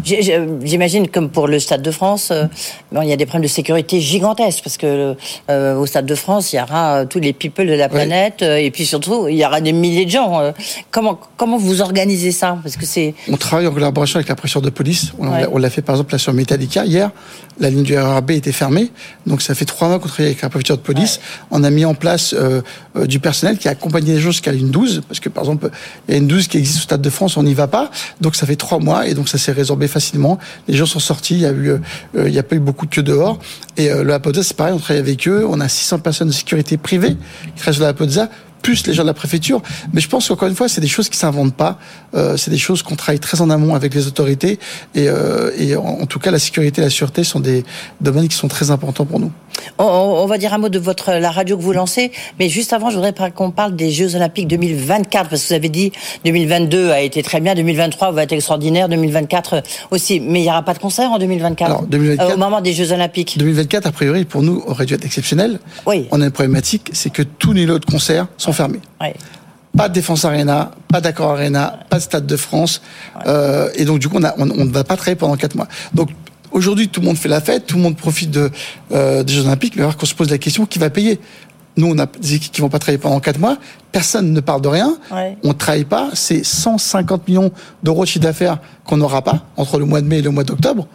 J'imagine 0.05 1.09
comme 1.09 1.31
pour 1.31 1.49
le 1.49 1.59
Stade 1.59 1.83
de 1.83 1.91
France, 1.91 2.31
euh, 2.31 2.45
bon, 2.93 3.03
il 3.03 3.09
y 3.09 3.13
a 3.13 3.17
des 3.17 3.27
problèmes 3.27 3.45
de 3.45 3.53
sécurité 3.53 4.01
gigantesques 4.01 4.63
parce 4.63 4.77
que 4.77 5.17
euh, 5.51 5.77
au 5.77 5.87
Stade 5.87 6.07
de 6.07 6.15
France, 6.15 6.53
il 6.53 6.57
y 6.57 6.61
aura 6.61 7.07
tous 7.07 7.21
les 7.21 7.33
people 7.33 7.67
de 7.67 7.75
la 7.75 7.89
planète 7.89 8.43
et 8.43 8.71
puis 8.71 8.87
surtout 8.87 9.29
il 9.29 9.37
y 9.37 9.45
aura 9.45 9.61
des 9.61 9.73
milliers 9.73 10.05
de 10.05 10.11
gens. 10.11 10.53
comment 10.91 11.19
comment 11.37 11.59
vous 11.59 11.81
organisez 11.81 12.33
ça? 12.33 12.59
Parce 12.63 12.77
que 12.77 12.87
c'est 12.87 13.15
on 13.31 13.37
travaille 13.37 13.67
en 13.67 13.73
collaboration 13.73 14.19
avec 14.19 14.29
la 14.29 14.37
préfecture 14.37 14.63
de 14.63 14.71
police. 14.71 15.13
On 15.19 15.59
l'a 15.59 15.71
fait 15.71 15.83
par 15.83 15.95
exemple 15.95 16.13
là 16.13 16.19
sur 16.19 16.33
Metallica 16.33 16.85
hier. 16.85 17.11
La 17.61 17.71
ligne 17.71 17.83
du 17.83 17.99
RRB 17.99 18.31
était 18.33 18.53
fermée, 18.53 18.91
donc 19.27 19.43
ça 19.43 19.55
fait 19.55 19.65
trois 19.65 19.89
mois 19.89 19.99
qu'on 19.99 20.07
travaille 20.07 20.27
avec 20.27 20.43
la 20.43 20.49
préfecture 20.49 20.77
de 20.77 20.83
police. 20.83 21.19
On 21.51 21.65
a 21.65 21.71
mis 21.71 21.85
en 21.85 21.95
place 21.95 22.35
du 23.07 23.21
personnel 23.21 23.59
qui 23.59 23.69
a 23.69 23.73
accompagné 23.73 24.15
les 24.15 24.21
gens 24.21 24.31
jusqu'à 24.31 24.53
une 24.53 24.71
12 24.71 25.03
parce 25.09 25.21
que 25.21 25.29
par 25.29 25.45
exemple 25.45 25.71
il 26.09 26.13
y 26.13 26.15
a 26.15 26.19
une 26.19 26.27
12 26.27 26.49
qui 26.49 26.59
existe 26.59 26.79
au 26.79 26.83
Stade 26.83 27.03
de 27.03 27.11
France, 27.11 27.37
on 27.37 27.43
n'y 27.43 27.55
va 27.55 27.67
pas. 27.67 27.91
Donc 28.21 28.37
ça 28.37 28.47
fait 28.47 28.57
trois 28.57 28.79
mois 28.79 29.07
et 29.07 29.15
donc 29.15 29.29
ça 29.29 29.39
s'est 29.39 29.53
résorbé 29.53 29.89
facilement. 29.89 30.39
Les 30.67 30.77
gens 30.77 30.87
sont 30.87 31.01
sortis, 31.01 31.35
il 31.35 31.41
y 31.41 31.47
a 31.47 31.53
eu, 31.53 31.71
euh, 31.71 32.29
il 32.29 32.39
a 32.39 32.43
pas 32.43 32.57
eu 32.57 32.61
beaucoup 32.61 32.87
de 32.87 32.95
queue 32.95 33.03
dehors. 33.03 33.39
Et 33.77 33.91
euh, 33.91 34.03
le 34.03 34.13
Apodza, 34.13 34.43
c'est 34.43 34.57
pareil, 34.57 34.73
on 34.75 34.79
travaille 34.79 35.01
avec 35.01 35.27
eux. 35.29 35.47
On 35.49 35.61
a 35.61 35.69
600 35.69 36.01
personnes 36.01 36.29
de 36.29 36.33
sécurité 36.33 36.77
privée 36.77 37.17
qui 37.55 37.61
travaillent 37.61 37.75
sur 37.75 37.85
l'Apodza 37.85 38.29
plus 38.63 38.87
les 38.87 38.95
gens 38.95 39.03
de 39.03 39.09
la 39.09 39.15
préfecture. 39.15 39.63
Mais 39.93 40.01
je 40.01 40.09
pense 40.09 40.29
qu'encore 40.29 40.49
une 40.49 40.55
fois, 40.55 40.69
c'est 40.69 40.81
des 40.81 40.89
choses 40.89 41.09
qui 41.09 41.19
s'inventent 41.19 41.55
pas. 41.55 41.79
Euh, 42.15 42.37
c'est 42.37 42.51
des 42.51 42.59
choses 42.59 42.83
qu'on 42.83 42.97
travaille 42.97 43.21
très 43.21 43.41
en 43.41 43.51
amont 43.51 43.75
avec 43.75 43.95
les 43.95 44.07
autorités. 44.07 44.59
Et, 44.95 45.09
euh, 45.09 45.51
et 45.59 45.77
en, 45.77 46.07
tout 46.07 46.19
cas, 46.19 46.31
la 46.31 46.39
sécurité 46.39 46.81
et 46.81 46.85
la 46.85 46.91
sûreté 46.91 47.25
sont 47.25 47.41
des 47.41 47.65
domaines 48.01 48.29
qui 48.29 48.37
sont 48.37 48.49
très 48.49 48.71
importants 48.71 49.05
pour 49.05 49.21
nous. 49.21 49.33
On, 49.79 49.85
on 49.85 50.27
va 50.27 50.39
dire 50.39 50.55
un 50.55 50.59
mot 50.59 50.69
de 50.69 50.79
votre 50.79 51.13
la 51.13 51.31
radio 51.31 51.57
que 51.57 51.63
vous 51.63 51.73
lancez, 51.73 52.13
mais 52.39 52.49
juste 52.49 52.73
avant, 52.73 52.91
je 52.91 52.97
voudrais 52.97 53.15
qu'on 53.35 53.51
parle 53.51 53.75
des 53.75 53.91
Jeux 53.91 54.15
Olympiques 54.15 54.49
2024 54.49 55.29
parce 55.29 55.43
que 55.43 55.49
vous 55.49 55.55
avez 55.55 55.69
dit 55.69 55.93
2022 56.25 56.91
a 56.91 57.01
été 57.01 57.23
très 57.23 57.41
bien, 57.41 57.55
2023 57.55 58.13
va 58.13 58.23
être 58.23 58.33
extraordinaire, 58.33 58.89
2024 58.89 59.63
aussi. 59.91 60.21
Mais 60.21 60.41
il 60.41 60.43
n'y 60.43 60.49
aura 60.49 60.63
pas 60.63 60.75
de 60.75 60.79
concert 60.79 61.11
en 61.11 61.19
2024. 61.19 61.71
Alors, 61.71 61.87
2024 61.87 62.31
euh, 62.31 62.35
au 62.35 62.39
moment 62.39 62.61
des 62.61 62.73
Jeux 62.73 62.93
Olympiques. 62.93 63.37
2024, 63.39 63.87
a 63.87 63.93
priori, 63.93 64.25
pour 64.25 64.43
nous, 64.43 64.63
aurait 64.67 64.87
dû 64.87 64.95
être 64.95 65.05
exceptionnel. 65.05 65.59
Oui. 65.87 66.07
On 66.11 66.21
a 66.21 66.27
une 66.27 66.31
problématique, 66.31 66.91
c'est 66.93 67.11
que 67.11 67.23
tous 67.23 67.53
les 67.53 67.67
lots 67.67 67.79
de 67.79 67.85
concerts 67.85 68.27
sont 68.37 68.48
fermés. 68.53 68.81
Pas 69.77 69.89
de 69.89 69.95
Défense 69.95 70.25
Arena, 70.25 70.73
pas 70.89 71.01
d'Accord 71.01 71.33
Arena, 71.33 71.81
pas 71.89 71.99
de 71.99 72.03
Stade 72.03 72.27
de 72.27 72.37
France. 72.37 72.83
Euh, 73.27 73.71
et 73.75 73.85
donc, 73.85 73.99
du 73.99 74.09
coup, 74.09 74.17
on, 74.17 74.47
ne 74.47 74.73
va 74.73 74.85
pas 74.85 74.97
travailler 74.97 75.17
pendant 75.17 75.37
quatre 75.37 75.55
mois. 75.55 75.69
Donc, 75.95 76.11
aujourd'hui, 76.51 76.89
tout 76.89 77.01
le 77.01 77.07
monde 77.07 77.17
fait 77.17 77.29
la 77.29 77.41
fête, 77.41 77.67
tout 77.67 77.77
le 77.77 77.83
monde 77.83 77.97
profite 77.97 78.31
de, 78.31 78.51
euh, 78.93 79.23
des 79.23 79.33
Jeux 79.33 79.47
Olympiques, 79.47 79.77
mais 79.77 79.83
alors 79.83 79.97
qu'on 79.97 80.07
se 80.07 80.15
pose 80.15 80.31
la 80.31 80.39
question, 80.39 80.67
qui 80.67 80.79
va 80.79 80.91
payer? 80.91 81.21
Nous, 81.77 81.87
on 81.87 81.99
a 81.99 82.07
des 82.07 82.35
équipes 82.35 82.51
qui 82.51 82.61
vont 82.61 82.69
pas 82.69 82.81
travailler 82.81 82.99
pendant 82.99 83.21
quatre 83.21 83.39
mois. 83.39 83.57
Personne 83.93 84.33
ne 84.33 84.41
parle 84.41 84.63
de 84.63 84.69
rien. 84.69 84.99
On 85.45 85.55
travaille 85.55 85.85
pas. 85.85 86.11
C'est 86.15 86.45
150 86.45 87.29
millions 87.29 87.53
d'euros 87.85 88.03
de 88.03 88.09
chiffre 88.09 88.25
d'affaires 88.25 88.59
qu'on 88.85 88.97
n'aura 88.97 89.23
pas 89.23 89.45
entre 89.57 89.79
le 89.79 89.85
mois 89.85 90.01
de 90.01 90.07
mai 90.07 90.19
et 90.19 90.23
le 90.23 90.31
mois 90.31 90.43
d'octobre. 90.43 90.89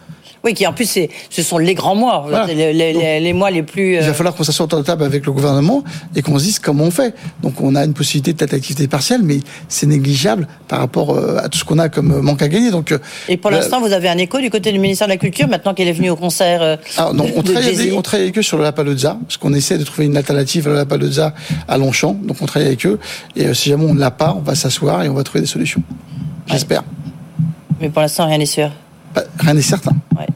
Oui, 0.44 0.52
qui 0.52 0.66
en 0.66 0.74
plus, 0.74 0.98
ce 1.30 1.42
sont 1.42 1.56
les 1.56 1.72
grands 1.72 1.94
mois, 1.94 2.26
les, 2.46 3.32
mois 3.32 3.50
les 3.50 3.62
plus. 3.62 3.94
Il 3.94 4.00
va 4.00 4.08
euh, 4.08 4.12
falloir 4.12 4.34
qu'on 4.34 4.44
s'assoie 4.44 4.66
autour 4.66 4.78
de 4.78 4.84
la 4.84 4.86
table 4.86 5.02
avec 5.02 5.24
le 5.24 5.32
gouvernement 5.32 5.82
et 6.14 6.20
qu'on 6.20 6.38
se 6.38 6.44
dise 6.44 6.58
comment 6.58 6.84
on 6.84 6.90
fait. 6.90 7.14
Donc, 7.42 7.62
on 7.62 7.74
a 7.74 7.82
une 7.82 7.94
possibilité 7.94 8.34
de 8.34 8.38
telle 8.38 8.54
activité 8.54 8.86
partielle, 8.86 9.22
mais 9.22 9.38
c'est 9.68 9.86
négligeable 9.86 10.46
par 10.68 10.80
rapport 10.80 11.16
euh, 11.16 11.38
à 11.42 11.48
tout 11.48 11.58
ce 11.58 11.64
qu'on 11.64 11.78
a 11.78 11.88
comme 11.88 12.20
manque 12.20 12.42
à 12.42 12.48
gagner. 12.48 12.70
Donc, 12.70 12.92
euh, 12.92 12.98
et 13.26 13.38
pour 13.38 13.50
l'instant, 13.50 13.80
vous 13.80 13.92
avez 13.92 14.10
un 14.10 14.18
écho 14.18 14.38
du 14.38 14.50
côté 14.50 14.70
du 14.70 14.78
ministère 14.78 15.06
de 15.06 15.12
la 15.12 15.16
Culture, 15.16 15.48
maintenant 15.48 15.72
qu'elle 15.72 15.88
est 15.88 15.92
venue 15.92 16.10
au 16.10 16.16
concert. 16.16 16.78
Ah, 16.98 17.10
on, 17.10 17.42
travaille 17.42 17.74
avec, 17.74 17.94
on 17.94 18.02
travaille 18.02 18.32
eux 18.36 18.42
sur 18.42 18.58
le 18.58 18.64
Lapalozza, 18.64 19.16
parce 19.22 19.38
qu'on 19.38 19.54
essaie 19.54 19.78
de 19.78 19.84
trouver 19.84 20.06
une 20.06 20.16
alternative 20.18 20.68
à 20.68 20.72
la 20.72 20.76
Lapalozza 20.80 21.32
à 21.66 21.78
Longchamp. 21.78 22.18
Donc, 22.22 22.36
on 22.42 22.46
travaille 22.46 22.68
avec 22.68 22.84
eux. 22.84 22.98
Et 23.34 23.54
si 23.54 23.70
jamais 23.70 23.86
on 23.86 23.94
ne 23.94 24.00
l'a 24.00 24.10
pas, 24.10 24.34
on 24.36 24.42
va 24.42 24.54
s'asseoir 24.54 25.02
et 25.04 25.08
on 25.08 25.14
va 25.14 25.22
trouver 25.22 25.40
des 25.40 25.46
solutions. 25.46 25.82
J'espère. 26.48 26.82
Mais 27.80 27.88
pour 27.88 28.02
l'instant, 28.02 28.26
rien 28.26 28.36
n'est 28.36 28.44
sûr. 28.44 28.70
Bah, 29.14 29.24
rien 29.38 29.54
n'est 29.54 29.62
certain. 29.62 29.92
Ouais 30.16 30.26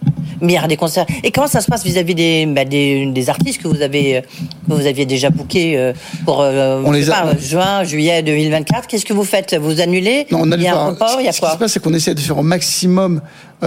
milliards 0.41 0.69
des 0.69 0.77
concerts. 0.77 1.07
Et 1.23 1.31
comment 1.31 1.47
ça 1.47 1.61
se 1.61 1.67
passe 1.67 1.85
vis-à-vis 1.85 2.14
des, 2.14 2.47
bah, 2.47 2.64
des, 2.64 3.07
des, 3.07 3.31
artistes 3.31 3.62
que 3.62 3.69
vous 3.69 3.83
avez 3.83 4.19
euh, 4.19 4.21
que 4.21 4.75
vous 4.75 4.87
aviez 4.87 5.07
déjà 5.07 5.31
bookés 5.31 5.77
euh, 5.77 5.93
pour 6.25 6.41
euh, 6.41 6.83
on 6.85 6.93
les 6.93 7.07
pas, 7.07 7.37
juin, 7.37 7.85
juillet 7.85 8.23
2024 8.23 8.87
Qu'est-ce 8.87 9.05
que 9.05 9.12
vous 9.12 9.25
faites? 9.25 9.57
Vous 9.57 9.81
annulez? 9.81 10.27
Non, 10.31 10.43
on 10.43 10.51
Il 10.53 10.62
y 10.62 10.67
a 10.67 10.77
un 10.77 10.87
report 10.88 11.17
Il 11.21 11.27
y 11.27 11.29
a 11.29 11.33
quoi 11.33 11.33
Ce 11.33 11.41
qui 11.41 11.53
se 11.53 11.59
passe, 11.59 11.73
c'est 11.73 11.83
qu'on 11.83 11.95
essaie 11.95 12.14
de 12.14 12.21
faire 12.21 12.38
au 12.38 12.43
maximum, 12.43 13.21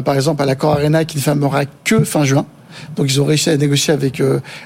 par 0.06 0.15
exemple 0.15 0.41
à 0.41 0.45
l'accord 0.45 0.74
Arena 0.74 1.06
qui 1.06 1.17
ne 1.17 1.21
fermera 1.21 1.65
que 1.84 2.04
fin 2.04 2.24
juin. 2.24 2.45
Donc 2.95 3.12
ils 3.12 3.19
ont 3.19 3.26
réussi 3.26 3.50
à 3.50 3.58
négocier 3.58 3.93
avec 3.93 4.24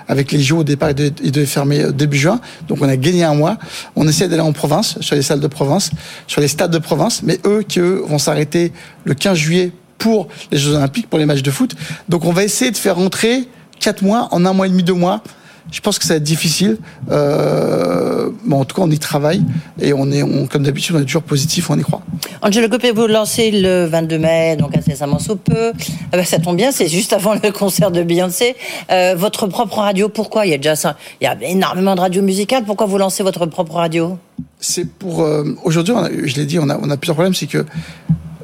avec 0.08 0.32
les 0.32 0.40
JO 0.40 0.60
au 0.60 0.64
départ, 0.64 0.92
ils 0.92 1.32
devaient, 1.32 1.46
fermer 1.48 1.92
début 1.92 2.18
juin. 2.18 2.40
Donc 2.68 2.78
on 2.82 2.88
a 2.88 2.98
gagné 2.98 3.24
un 3.24 3.34
mois. 3.34 3.58
On 3.96 4.08
essaie 4.08 4.28
d'aller 4.28 4.44
en 4.44 4.54
province, 4.54 4.98
sur 5.02 5.16
les 5.16 5.24
salles 5.24 5.40
de 5.40 5.48
province, 5.48 5.90
sur 6.28 6.40
les 6.40 6.48
stades 6.48 6.72
de 6.72 6.78
province, 6.78 7.24
mais 7.24 7.40
eux 7.46 7.64
qui 7.68 7.80
eux 7.80 8.04
vont 8.08 8.20
s'arrêter 8.20 8.72
le 9.06 9.16
15 9.16 9.38
juillet 9.38 9.72
pour 10.06 10.28
les 10.52 10.60
Jeux 10.60 10.76
Olympiques, 10.76 11.10
pour 11.10 11.18
les 11.18 11.26
matchs 11.26 11.42
de 11.42 11.50
foot. 11.50 11.76
Donc 12.10 12.26
on 12.26 12.32
va 12.32 12.44
essayer 12.44 12.70
de 12.70 12.78
faire 12.78 12.98
rentrer 12.98 13.48
quatre 13.80 14.04
mois 14.04 14.28
en 14.30 14.46
un 14.46 14.54
mois 14.54 14.68
et 14.68 14.70
demi, 14.70 14.84
deux 14.84 14.94
mois. 14.94 15.24
Je 15.72 15.82
pense 15.82 15.98
que 15.98 16.06
ça 16.06 16.14
va 16.14 16.18
être 16.18 16.24
difficile. 16.24 16.78
Euh, 17.10 18.30
bon, 18.46 18.60
en 18.60 18.66
tout 18.66 18.76
cas, 18.76 18.84
on 18.84 18.92
y 18.92 19.00
travaille 19.00 19.42
et 19.82 19.94
on 19.94 20.12
est, 20.12 20.22
on, 20.22 20.46
comme 20.46 20.62
d'habitude, 20.62 20.96
on 20.96 21.00
est 21.00 21.06
toujours 21.06 21.24
positif, 21.24 21.72
on 21.72 21.80
y 21.80 21.82
croit. 21.82 22.04
Angelo 22.44 22.70
Copé, 22.70 22.92
vous 22.92 23.08
lancez 23.08 23.50
le 23.50 23.86
22 23.86 24.20
mai, 24.20 24.56
donc 24.58 24.78
incessamment 24.78 25.18
sous 25.18 25.38
peu. 25.38 25.72
Ah 26.12 26.18
ben, 26.18 26.24
ça 26.24 26.38
tombe 26.38 26.56
bien, 26.56 26.72
c'est 26.72 26.88
juste 26.88 27.12
avant 27.12 27.34
le 27.34 27.52
concert 27.64 27.90
de 27.90 28.04
Beyoncé. 28.04 28.56
Euh, 28.92 29.16
votre 29.18 29.48
propre 29.48 29.80
radio, 29.80 30.08
pourquoi? 30.08 30.46
Il 30.46 30.52
y 30.52 30.54
a 30.54 30.58
déjà 30.58 30.76
ça, 30.76 30.98
il 31.20 31.24
y 31.24 31.28
a 31.28 31.36
énormément 31.42 31.96
de 31.96 32.02
radios 32.02 32.22
musicales. 32.22 32.64
Pourquoi 32.64 32.86
vous 32.86 33.00
lancez 33.00 33.24
votre 33.24 33.48
propre 33.48 33.74
radio? 33.74 34.20
C'est 34.60 34.88
pour 34.88 35.24
euh, 35.24 35.44
aujourd'hui. 35.64 35.96
Je 36.26 36.36
l'ai 36.36 36.46
dit, 36.46 36.60
on 36.60 36.70
a, 36.70 36.78
on 36.80 36.92
a 36.92 36.98
plusieurs 36.98 37.16
problèmes. 37.16 37.34
C'est 37.34 37.48
que 37.48 37.66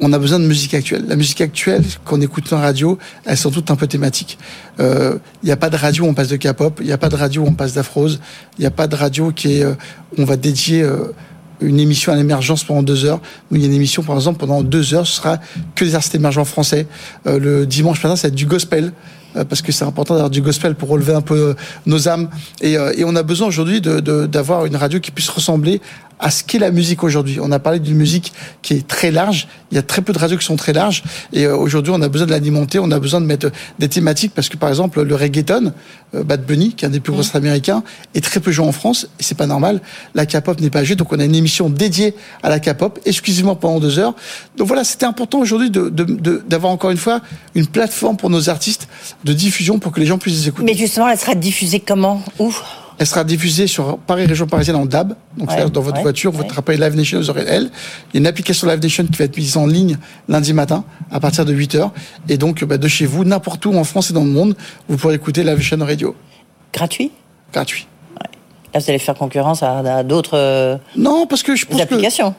on 0.01 0.11
a 0.13 0.19
besoin 0.19 0.39
de 0.39 0.45
musique 0.45 0.73
actuelle. 0.73 1.05
La 1.07 1.15
musique 1.15 1.41
actuelle 1.41 1.83
qu'on 2.03 2.19
écoute 2.21 2.51
en 2.51 2.59
radio, 2.59 2.97
elles 3.23 3.37
sont 3.37 3.51
toutes 3.51 3.69
un 3.69 3.75
peu 3.75 3.85
thématiques. 3.87 4.37
Il 4.79 4.85
euh, 4.85 5.15
n'y 5.43 5.51
a 5.51 5.57
pas 5.57 5.69
de 5.69 5.77
radio 5.77 6.05
où 6.05 6.07
on 6.07 6.13
passe 6.15 6.27
de 6.27 6.37
K-pop, 6.37 6.79
il 6.81 6.87
n'y 6.87 6.91
a 6.91 6.97
pas 6.97 7.09
de 7.09 7.15
radio 7.15 7.43
où 7.43 7.47
on 7.47 7.53
passe 7.53 7.73
d'afrose, 7.73 8.19
il 8.57 8.61
n'y 8.61 8.67
a 8.67 8.71
pas 8.71 8.87
de 8.87 8.95
radio 8.95 9.31
qui 9.31 9.59
est, 9.59 9.63
euh, 9.63 9.75
on 10.17 10.25
va 10.25 10.37
dédier 10.37 10.81
euh, 10.81 11.13
une 11.61 11.79
émission 11.79 12.11
à 12.11 12.15
l'émergence 12.15 12.63
pendant 12.63 12.81
deux 12.81 13.05
heures. 13.05 13.21
Nous, 13.51 13.57
il 13.57 13.61
y 13.61 13.65
a 13.65 13.67
une 13.67 13.75
émission, 13.75 14.01
par 14.01 14.15
exemple, 14.15 14.39
pendant 14.39 14.63
deux 14.63 14.95
heures, 14.95 15.05
ce 15.05 15.17
sera 15.17 15.37
que 15.75 15.85
des 15.85 15.93
artistes 15.93 16.15
émergents 16.15 16.45
français. 16.45 16.87
le 17.25 17.65
dimanche 17.65 18.01
matin, 18.01 18.15
ça 18.15 18.27
va 18.27 18.29
être 18.29 18.35
du 18.35 18.47
gospel. 18.47 18.91
euh, 19.35 19.45
parce 19.45 19.61
que 19.61 19.71
c'est 19.71 19.85
important 19.85 20.15
d'avoir 20.15 20.29
du 20.29 20.41
gospel 20.41 20.75
pour 20.75 20.89
relever 20.89 21.13
un 21.13 21.21
peu 21.21 21.35
euh, 21.35 21.53
nos 21.85 22.07
âmes. 22.07 22.29
Et, 22.61 22.77
euh, 22.77 22.93
et 22.95 23.03
on 23.03 23.15
a 23.15 23.23
besoin 23.23 23.47
aujourd'hui 23.47 23.81
d'avoir 23.81 24.01
de, 24.01 24.25
d'avoir 24.27 24.65
une 24.65 24.75
radio 24.75 24.99
qui 24.99 25.11
puisse 25.11 25.29
ressembler 25.29 25.81
à 26.21 26.31
ce 26.31 26.43
qu'est 26.43 26.59
la 26.59 26.71
musique 26.71 27.03
aujourd'hui. 27.03 27.39
On 27.41 27.51
a 27.51 27.59
parlé 27.59 27.79
d'une 27.79 27.97
musique 27.97 28.31
qui 28.61 28.75
est 28.75 28.87
très 28.87 29.11
large. 29.11 29.47
Il 29.71 29.75
y 29.75 29.77
a 29.77 29.81
très 29.81 30.01
peu 30.01 30.13
de 30.13 30.19
radios 30.19 30.37
qui 30.37 30.45
sont 30.45 30.55
très 30.55 30.71
larges. 30.71 31.03
Et 31.33 31.47
aujourd'hui, 31.47 31.91
on 31.95 32.01
a 32.01 32.07
besoin 32.07 32.27
de 32.27 32.31
l'alimenter. 32.31 32.79
On 32.79 32.91
a 32.91 32.99
besoin 32.99 33.19
de 33.19 33.25
mettre 33.25 33.51
des 33.79 33.89
thématiques 33.89 34.33
parce 34.33 34.47
que, 34.47 34.55
par 34.55 34.69
exemple, 34.69 35.01
le 35.01 35.15
reggaeton, 35.15 35.73
Bad 36.13 36.45
Bunny, 36.45 36.73
qui 36.73 36.85
est 36.85 36.87
un 36.87 36.91
des 36.91 36.99
plus 36.99 37.11
gros 37.11 37.23
mmh. 37.23 37.37
américains, 37.37 37.83
est 38.13 38.23
très 38.23 38.39
peu 38.39 38.51
joué 38.51 38.65
en 38.65 38.71
France. 38.71 39.07
Et 39.19 39.23
c'est 39.23 39.35
pas 39.35 39.47
normal. 39.47 39.81
La 40.13 40.25
K-pop 40.25 40.59
n'est 40.61 40.69
pas 40.69 40.83
jouée. 40.83 40.95
Donc, 40.95 41.11
on 41.11 41.19
a 41.19 41.25
une 41.25 41.35
émission 41.35 41.69
dédiée 41.69 42.15
à 42.43 42.49
la 42.49 42.59
K-pop, 42.59 42.99
exclusivement 43.05 43.55
pendant 43.55 43.79
deux 43.79 43.97
heures. 43.99 44.13
Donc 44.57 44.67
voilà, 44.67 44.83
c'était 44.83 45.05
important 45.05 45.39
aujourd'hui 45.39 45.71
d'avoir 45.71 45.91
de, 45.91 46.43
de, 46.47 46.65
encore 46.65 46.91
une 46.91 46.97
fois 46.97 47.21
une 47.55 47.67
plateforme 47.67 48.17
pour 48.17 48.29
nos 48.29 48.49
artistes 48.49 48.87
de 49.23 49.33
diffusion 49.33 49.79
pour 49.79 49.91
que 49.91 49.99
les 49.99 50.05
gens 50.05 50.17
puissent 50.17 50.41
les 50.41 50.49
écouter. 50.49 50.65
Mais 50.65 50.77
justement, 50.77 51.09
elle 51.09 51.17
sera 51.17 51.35
diffusée 51.35 51.79
comment? 51.79 52.21
Où? 52.39 52.53
Elle 53.01 53.07
sera 53.07 53.23
diffusée 53.23 53.65
sur 53.65 53.97
Paris 53.97 54.27
Région 54.27 54.45
Parisienne 54.45 54.75
en 54.75 54.85
DAB, 54.85 55.15
donc 55.35 55.49
c'est-à-dire 55.49 55.71
dans 55.71 55.81
votre 55.81 56.01
voiture, 56.01 56.31
votre 56.31 56.59
appareil 56.59 56.79
Live 56.79 56.95
Nation, 56.95 57.17
vous 57.17 57.31
aurez 57.31 57.45
elle. 57.47 57.63
Il 57.63 58.13
y 58.13 58.17
a 58.17 58.19
une 58.19 58.27
application 58.27 58.67
Live 58.67 58.79
Nation 58.79 59.05
qui 59.05 59.17
va 59.17 59.25
être 59.25 59.35
mise 59.37 59.57
en 59.57 59.65
ligne 59.65 59.97
lundi 60.29 60.53
matin 60.53 60.83
à 61.09 61.19
partir 61.19 61.43
de 61.43 61.51
8 61.51 61.77
h 61.77 61.89
et 62.29 62.37
donc 62.37 62.63
bah, 62.63 62.77
de 62.77 62.87
chez 62.87 63.07
vous, 63.07 63.23
n'importe 63.23 63.65
où 63.65 63.73
en 63.73 63.83
France 63.85 64.11
et 64.11 64.13
dans 64.13 64.23
le 64.23 64.29
monde, 64.29 64.55
vous 64.87 64.97
pourrez 64.97 65.15
écouter 65.15 65.43
Live 65.43 65.57
Nation 65.57 65.79
Radio. 65.79 66.15
Gratuit? 66.71 67.11
Gratuit. 67.51 67.87
Là, 68.71 68.79
vous 68.79 68.85
allez 68.87 68.99
faire 68.99 69.15
concurrence 69.15 69.63
à, 69.63 70.03
d'autres. 70.03 70.37
Euh, 70.37 70.77
non, 70.95 71.25
parce 71.25 71.41
que 71.41 71.55
je 71.55 71.65
pense 71.65 71.81
applications. 71.81 72.35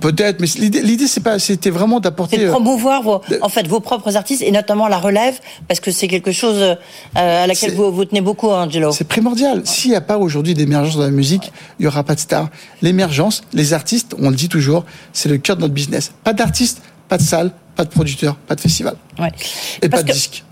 Peut-être, 0.00 0.40
mais 0.40 0.46
l'idée, 0.56 1.06
c'est 1.08 1.22
pas, 1.22 1.38
c'était 1.38 1.70
vraiment 1.70 1.98
d'apporter. 1.98 2.36
C'est 2.36 2.42
de 2.42 2.48
euh, 2.48 2.52
promouvoir 2.52 3.02
vos, 3.02 3.20
en 3.42 3.48
fait, 3.48 3.66
vos 3.66 3.80
propres 3.80 4.16
artistes 4.16 4.42
et 4.42 4.50
notamment 4.52 4.86
la 4.86 4.98
relève, 4.98 5.38
parce 5.66 5.80
que 5.80 5.90
c'est 5.90 6.06
quelque 6.06 6.30
chose 6.30 6.56
euh, 6.60 6.76
à 7.14 7.46
laquelle 7.46 7.74
vous, 7.74 7.90
vous, 7.90 8.04
tenez 8.04 8.20
beaucoup, 8.20 8.48
Angelo. 8.48 8.92
C'est 8.92 9.08
primordial. 9.08 9.62
S'il 9.64 9.90
n'y 9.90 9.96
a 9.96 10.00
pas 10.00 10.18
aujourd'hui 10.18 10.54
d'émergence 10.54 10.96
dans 10.96 11.02
la 11.02 11.10
musique, 11.10 11.52
il 11.80 11.84
y 11.84 11.88
aura 11.88 12.04
pas 12.04 12.14
de 12.14 12.20
star. 12.20 12.48
L'émergence, 12.80 13.42
les 13.52 13.72
artistes, 13.72 14.14
on 14.20 14.30
le 14.30 14.36
dit 14.36 14.48
toujours, 14.48 14.84
c'est 15.12 15.28
le 15.28 15.38
cœur 15.38 15.56
de 15.56 15.62
notre 15.62 15.74
business. 15.74 16.12
Pas 16.22 16.32
d'artistes, 16.32 16.80
pas 17.08 17.18
de 17.18 17.22
salle, 17.22 17.50
pas 17.74 17.84
de 17.84 17.90
producteurs, 17.90 18.36
pas 18.36 18.54
de 18.54 18.60
festival. 18.60 18.94
Ouais. 19.18 19.32
Et 19.82 19.88
pas 19.88 20.02
de 20.02 20.12
disques. 20.12 20.44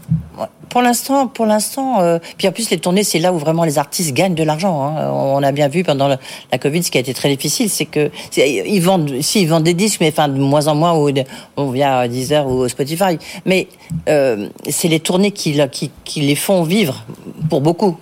Pour 0.68 0.82
l'instant, 0.82 1.26
pour 1.26 1.46
l'instant, 1.46 2.00
euh, 2.00 2.18
puis 2.36 2.48
en 2.48 2.52
plus 2.52 2.68
les 2.70 2.78
tournées, 2.78 3.04
c'est 3.04 3.18
là 3.18 3.32
où 3.32 3.38
vraiment 3.38 3.64
les 3.64 3.78
artistes 3.78 4.12
gagnent 4.12 4.34
de 4.34 4.42
l'argent. 4.42 4.84
Hein. 4.84 5.10
On 5.10 5.42
a 5.42 5.52
bien 5.52 5.68
vu 5.68 5.84
pendant 5.84 6.08
la, 6.08 6.58
Covid, 6.58 6.82
ce 6.82 6.90
qui 6.90 6.98
a 6.98 7.00
été 7.00 7.14
très 7.14 7.28
difficile, 7.30 7.70
c'est 7.70 7.86
que 7.86 8.10
ils 8.36 8.80
vendent, 8.80 9.22
si 9.22 9.42
ils 9.42 9.48
vendent 9.48 9.64
des 9.64 9.74
disques, 9.74 10.00
mais 10.00 10.08
enfin 10.08 10.28
de 10.28 10.38
moins 10.38 10.66
en 10.66 10.74
moins 10.74 10.94
ou 10.94 11.10
on 11.56 11.70
via 11.70 12.06
Deezer 12.08 12.46
ou 12.46 12.68
Spotify. 12.68 13.18
Mais 13.46 13.68
euh, 14.08 14.48
c'est 14.68 14.88
les 14.88 15.00
tournées 15.00 15.30
qui, 15.30 15.58
qui, 15.70 15.90
qui, 16.04 16.20
les 16.20 16.36
font 16.36 16.62
vivre 16.62 17.04
pour 17.48 17.62
beaucoup. 17.62 17.96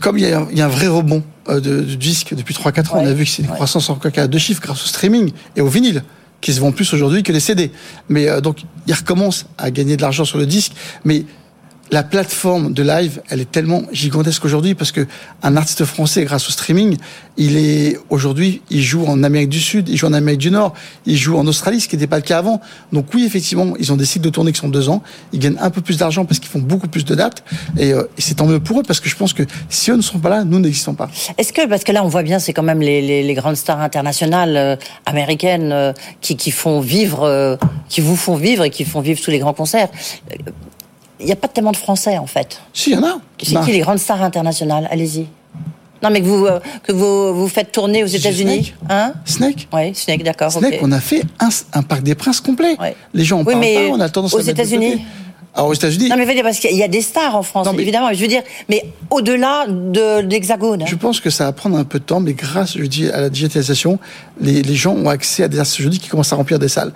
Comme 0.00 0.18
il 0.18 0.28
y 0.28 0.32
a, 0.32 0.46
il 0.50 0.58
y 0.58 0.60
a 0.60 0.66
un 0.66 0.68
vrai 0.68 0.88
rebond 0.88 1.22
euh, 1.48 1.60
de, 1.60 1.80
de 1.80 1.94
disques 1.94 2.34
depuis 2.34 2.54
3-4 2.54 2.90
ans, 2.90 2.96
on 2.96 3.06
a 3.06 3.12
vu 3.12 3.24
que 3.24 3.30
c'est 3.30 3.42
une 3.42 3.48
croissance 3.48 3.88
en 3.88 3.94
cas 3.94 4.26
de 4.26 4.38
chiffres 4.38 4.60
grâce 4.60 4.84
au 4.84 4.88
streaming 4.88 5.32
et 5.56 5.60
au 5.60 5.68
vinyle 5.68 6.02
qui 6.42 6.52
se 6.52 6.60
vendent 6.60 6.74
plus 6.74 6.92
aujourd'hui 6.92 7.22
que 7.22 7.32
les 7.32 7.40
CD. 7.40 7.70
Mais 8.10 8.28
euh, 8.28 8.42
donc, 8.42 8.64
ils 8.86 8.92
recommencent 8.92 9.46
à 9.56 9.70
gagner 9.70 9.96
de 9.96 10.02
l'argent 10.02 10.26
sur 10.26 10.36
le 10.36 10.44
disque, 10.44 10.72
mais 11.06 11.24
la 11.92 12.02
plateforme 12.02 12.72
de 12.72 12.82
live, 12.82 13.20
elle 13.28 13.40
est 13.42 13.50
tellement 13.50 13.82
gigantesque 13.92 14.42
aujourd'hui 14.46 14.74
parce 14.74 14.92
que 14.92 15.06
un 15.42 15.56
artiste 15.56 15.84
français, 15.84 16.24
grâce 16.24 16.48
au 16.48 16.50
streaming, 16.50 16.96
il 17.36 17.58
est 17.58 17.98
aujourd'hui, 18.08 18.62
il 18.70 18.82
joue 18.82 19.04
en 19.04 19.22
Amérique 19.22 19.50
du 19.50 19.60
Sud, 19.60 19.90
il 19.90 19.98
joue 19.98 20.06
en 20.06 20.14
Amérique 20.14 20.40
du 20.40 20.50
Nord, 20.50 20.72
il 21.04 21.18
joue 21.18 21.36
en 21.36 21.46
Australie, 21.46 21.80
ce 21.80 21.88
qui 21.88 21.96
n'était 21.96 22.06
pas 22.06 22.16
le 22.16 22.22
cas 22.22 22.38
avant. 22.38 22.62
Donc 22.92 23.08
oui, 23.12 23.24
effectivement, 23.26 23.74
ils 23.78 23.92
ont 23.92 23.96
des 23.96 24.06
cycles 24.06 24.24
de 24.24 24.30
tournée 24.30 24.52
qui 24.52 24.60
sont 24.60 24.70
deux 24.70 24.88
ans. 24.88 25.02
Ils 25.34 25.38
gagnent 25.38 25.58
un 25.60 25.68
peu 25.68 25.82
plus 25.82 25.98
d'argent 25.98 26.24
parce 26.24 26.40
qu'ils 26.40 26.48
font 26.48 26.60
beaucoup 26.60 26.88
plus 26.88 27.04
de 27.04 27.14
dates. 27.14 27.44
Et, 27.76 27.92
euh, 27.92 28.04
c'est 28.16 28.36
tant 28.36 28.46
mieux 28.46 28.60
pour 28.60 28.80
eux 28.80 28.82
parce 28.82 29.00
que 29.00 29.10
je 29.10 29.16
pense 29.16 29.34
que 29.34 29.42
si 29.68 29.90
eux 29.90 29.96
ne 29.96 30.02
sont 30.02 30.18
pas 30.18 30.30
là, 30.30 30.44
nous 30.44 30.60
n'existons 30.60 30.94
pas. 30.94 31.10
Est-ce 31.36 31.52
que 31.52 31.68
parce 31.68 31.84
que 31.84 31.92
là, 31.92 32.02
on 32.02 32.08
voit 32.08 32.22
bien, 32.22 32.38
c'est 32.38 32.54
quand 32.54 32.62
même 32.62 32.80
les, 32.80 33.02
les, 33.02 33.22
les, 33.22 33.34
grandes 33.34 33.56
stars 33.56 33.80
internationales 33.80 34.56
euh, 34.56 34.76
américaines 35.04 35.72
euh, 35.72 35.92
qui, 36.22 36.36
qui 36.36 36.52
font 36.52 36.80
vivre, 36.80 37.24
euh, 37.24 37.56
qui 37.90 38.00
vous 38.00 38.16
font 38.16 38.36
vivre 38.36 38.64
et 38.64 38.70
qui 38.70 38.86
font 38.86 39.02
vivre 39.02 39.20
tous 39.20 39.30
les 39.30 39.40
grands 39.40 39.52
concerts 39.52 39.90
il 41.22 41.26
n'y 41.26 41.32
a 41.32 41.36
pas 41.36 41.48
tellement 41.48 41.72
de 41.72 41.76
Français, 41.76 42.18
en 42.18 42.26
fait. 42.26 42.60
Si, 42.74 42.90
il 42.90 42.94
y 42.94 42.98
en 42.98 43.04
a. 43.04 43.18
C'est 43.42 43.60
qui 43.64 43.72
les 43.72 43.80
grandes 43.80 43.98
stars 43.98 44.22
internationales? 44.22 44.88
Allez-y. 44.90 45.26
Non, 46.02 46.10
mais 46.10 46.20
que 46.20 46.26
vous, 46.26 46.46
euh, 46.46 46.58
que 46.82 46.92
vous, 46.92 47.32
vous 47.32 47.48
faites 47.48 47.70
tourner 47.70 48.02
aux 48.02 48.08
États-Unis. 48.08 48.74
Hein? 48.90 49.14
Snake 49.24 49.68
Oui, 49.72 49.94
Snake, 49.94 50.24
d'accord. 50.24 50.50
Snake, 50.50 50.80
on 50.82 50.90
a 50.90 51.00
fait 51.00 51.22
un, 51.38 51.48
un, 51.72 51.82
Parc 51.82 52.02
des 52.02 52.16
Princes 52.16 52.40
complet. 52.40 52.76
Les 53.14 53.24
gens 53.24 53.38
en 53.38 53.44
oui, 53.44 53.52
parlent 53.52 53.60
mais 53.60 53.88
pas, 53.88 53.94
on 53.94 54.00
a 54.00 54.08
tendance 54.08 54.34
aux 54.34 54.40
États-Unis? 54.40 55.00
alors 55.54 55.68
aux 55.68 55.74
États-Unis? 55.74 56.08
Non 56.08 56.16
mais 56.16 56.42
parce 56.42 56.58
qu'il 56.58 56.76
y 56.76 56.82
a 56.82 56.88
des 56.88 57.02
stars 57.02 57.36
en 57.36 57.42
France, 57.42 57.68
évidemment. 57.78 58.12
Je 58.12 58.20
veux 58.20 58.26
dire, 58.26 58.42
mais 58.68 58.84
au-delà 59.10 59.66
de 59.68 60.20
l'Hexagone. 60.20 60.84
Je 60.86 60.94
pense 60.96 61.20
que 61.20 61.30
ça 61.30 61.44
va 61.44 61.52
prendre 61.52 61.76
un 61.76 61.84
peu 61.84 61.98
de 61.98 62.04
temps, 62.04 62.20
mais 62.20 62.32
grâce, 62.32 62.76
je 62.76 62.84
dis, 62.84 63.08
à 63.10 63.20
la 63.20 63.30
digitalisation, 63.30 63.98
les, 64.40 64.62
les 64.62 64.74
gens 64.74 64.94
ont 64.94 65.08
accès 65.08 65.44
à 65.44 65.48
des 65.48 65.62
jeudi 65.62 65.98
qui 66.00 66.08
commencent 66.08 66.32
à 66.32 66.36
remplir 66.36 66.58
des 66.58 66.68
salles 66.68 66.92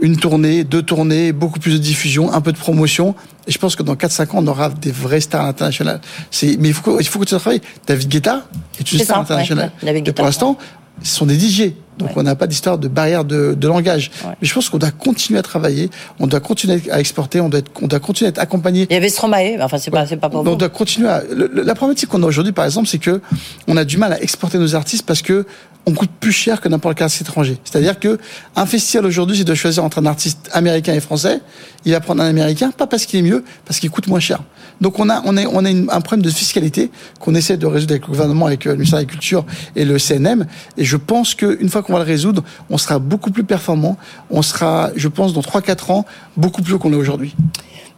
une 0.00 0.16
tournée, 0.16 0.64
deux 0.64 0.82
tournées, 0.82 1.32
beaucoup 1.32 1.58
plus 1.58 1.72
de 1.72 1.78
diffusion, 1.78 2.32
un 2.32 2.40
peu 2.40 2.52
de 2.52 2.58
promotion. 2.58 3.14
Et 3.46 3.52
je 3.52 3.58
pense 3.58 3.76
que 3.76 3.82
dans 3.82 3.94
4-5 3.94 4.22
ans, 4.22 4.28
on 4.36 4.46
aura 4.46 4.70
des 4.70 4.92
vrais 4.92 5.20
stars 5.20 5.44
internationales. 5.44 6.00
Mais 6.42 6.68
il 6.68 6.74
faut, 6.74 6.82
que, 6.82 7.00
il 7.00 7.06
faut 7.06 7.18
que 7.18 7.24
tu 7.24 7.36
travailles. 7.36 7.60
David 7.86 8.08
Guetta 8.08 8.44
est 8.78 8.92
une 8.92 8.98
star 9.00 9.20
internationale. 9.20 9.72
et 9.82 10.12
pour 10.12 10.24
l'instant, 10.24 10.58
ce 11.02 11.16
sont 11.16 11.26
des 11.26 11.38
DJ. 11.38 11.72
Donc 12.00 12.16
on 12.16 12.22
n'a 12.22 12.34
pas 12.34 12.46
d'histoire 12.46 12.78
de 12.78 12.88
barrière 12.88 13.24
de, 13.24 13.54
de 13.54 13.68
langage. 13.68 14.10
Mais 14.24 14.48
je 14.48 14.54
pense 14.54 14.68
qu'on 14.68 14.78
doit 14.78 14.90
continuer 14.90 15.38
à 15.38 15.42
travailler, 15.42 15.90
on 16.18 16.26
doit 16.26 16.40
continuer 16.40 16.80
à 16.90 17.00
exporter, 17.00 17.40
on 17.40 17.48
doit, 17.48 17.60
être, 17.60 17.70
on 17.80 17.86
doit 17.86 18.00
continuer 18.00 18.28
à 18.28 18.30
être 18.30 18.38
accompagné. 18.38 18.86
Il 18.90 18.94
y 18.94 18.96
avait 18.96 19.08
Stromae, 19.08 19.56
enfin 19.60 19.78
c'est 19.78 19.90
pas, 19.90 20.06
c'est 20.06 20.16
pas 20.16 20.28
pour 20.28 20.42
vous. 20.42 20.50
On 20.50 20.56
doit 20.56 20.68
continuer 20.68 21.08
à... 21.08 21.22
la 21.30 21.74
problématique 21.74 22.08
qu'on 22.08 22.22
a 22.22 22.26
aujourd'hui, 22.26 22.52
par 22.52 22.64
exemple, 22.64 22.88
c'est 22.88 22.98
que 22.98 23.20
on 23.68 23.76
a 23.76 23.84
du 23.84 23.98
mal 23.98 24.12
à 24.12 24.20
exporter 24.22 24.58
nos 24.58 24.74
artistes 24.74 25.06
parce 25.06 25.22
que 25.22 25.46
on 25.86 25.94
coûte 25.94 26.10
plus 26.20 26.32
cher 26.32 26.60
que 26.60 26.68
n'importe 26.68 26.96
quel 26.96 27.04
artiste 27.04 27.22
étranger. 27.22 27.58
C'est-à-dire 27.64 27.98
que 27.98 28.18
un 28.54 28.66
festival 28.66 29.06
aujourd'hui, 29.06 29.36
s'il 29.36 29.44
doit 29.44 29.54
choisir 29.54 29.82
entre 29.82 29.98
un 29.98 30.06
artiste 30.06 30.50
américain 30.52 30.92
et 30.92 31.00
français, 31.00 31.40
il 31.84 31.92
va 31.92 32.00
prendre 32.00 32.22
un 32.22 32.26
américain, 32.26 32.70
pas 32.70 32.86
parce 32.86 33.06
qu'il 33.06 33.18
est 33.18 33.22
mieux, 33.22 33.44
parce 33.64 33.80
qu'il 33.80 33.90
coûte 33.90 34.06
moins 34.06 34.20
cher. 34.20 34.40
Donc 34.80 34.98
on 34.98 35.08
a, 35.08 35.22
on 35.24 35.36
a, 35.36 35.44
on 35.46 35.64
a 35.64 35.70
un 35.70 36.00
problème 36.00 36.22
de 36.22 36.30
fiscalité 36.30 36.90
qu'on 37.18 37.34
essaie 37.34 37.56
de 37.56 37.66
résoudre 37.66 37.92
avec 37.92 38.02
le 38.02 38.08
gouvernement, 38.08 38.46
avec 38.46 38.66
euh, 38.66 38.70
le 38.70 38.76
ministère 38.76 38.98
de 38.98 39.04
la 39.04 39.10
Culture 39.10 39.44
et 39.74 39.84
le 39.84 39.98
CNM. 39.98 40.46
Et 40.76 40.84
je 40.84 40.96
pense 40.96 41.34
qu'une 41.34 41.68
fois 41.68 41.82
qu'on 41.82 41.89
va 41.92 41.98
le 41.98 42.04
résoudre, 42.04 42.42
on 42.70 42.78
sera 42.78 42.98
beaucoup 42.98 43.30
plus 43.30 43.44
performant. 43.44 43.96
On 44.30 44.42
sera, 44.42 44.90
je 44.96 45.08
pense, 45.08 45.32
dans 45.32 45.40
3-4 45.40 45.92
ans, 45.92 46.06
beaucoup 46.36 46.62
plus 46.62 46.74
haut 46.74 46.78
qu'on 46.78 46.92
est 46.92 46.96
aujourd'hui. 46.96 47.34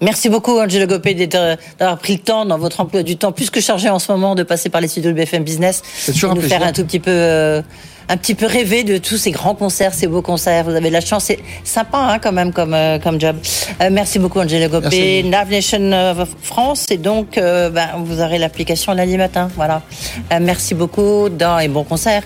Merci 0.03 0.29
beaucoup, 0.29 0.59
Angelo 0.59 0.89
Gopé, 0.89 1.15
d'avoir 1.15 1.97
pris 1.99 2.15
le 2.15 2.19
temps 2.19 2.45
dans 2.45 2.59
votre 2.59 2.81
emploi 2.81 3.05
du 3.05 3.17
temps 3.17 3.31
plus 3.31 3.51
que 3.51 3.61
chargé 3.61 3.89
en 3.89 4.01
ce 4.01 4.11
moment 4.11 4.35
de 4.35 4.43
passer 4.43 4.69
par 4.69 4.81
les 4.81 4.89
studios 4.89 5.13
de 5.13 5.17
BFM 5.17 5.45
Business. 5.45 5.81
C'est 5.95 6.13
toujours 6.13 6.35
nous 6.35 6.43
faire 6.43 6.65
un 6.65 6.73
tout 6.73 6.85
petit 6.85 6.99
peu, 6.99 7.13
euh, 7.13 7.63
un 8.09 8.17
petit 8.17 8.35
peu 8.35 8.47
rêver 8.47 8.83
de 8.83 8.99
tous 8.99 9.17
ces 9.17 9.31
grands 9.31 9.55
concerts, 9.55 9.95
ces 9.95 10.09
beaux 10.09 10.21
concerts. 10.21 10.65
Vous 10.65 10.75
avez 10.75 10.89
de 10.89 10.93
la 10.93 11.01
chance. 11.01 11.27
C'est 11.27 11.39
sympa, 11.63 11.99
hein, 11.99 12.19
quand 12.19 12.33
même, 12.33 12.53
comme, 12.53 12.75
euh, 12.75 12.99
comme 12.99 13.21
job. 13.21 13.37
Euh, 13.81 13.91
merci 13.93 14.19
beaucoup, 14.19 14.41
Angelo 14.41 14.69
Gopé. 14.69 15.23
Nav 15.23 15.49
Nation 15.49 16.27
France. 16.43 16.87
Et 16.91 16.97
donc, 16.97 17.37
ben, 17.37 17.91
vous 18.05 18.21
aurez 18.21 18.39
l'application 18.39 18.95
lundi 18.95 19.17
matin. 19.17 19.51
Voilà. 19.55 19.83
merci 20.41 20.75
beaucoup 20.75 21.29
dans, 21.29 21.61
et 21.61 21.69
bon 21.69 21.85
concert. 21.85 22.25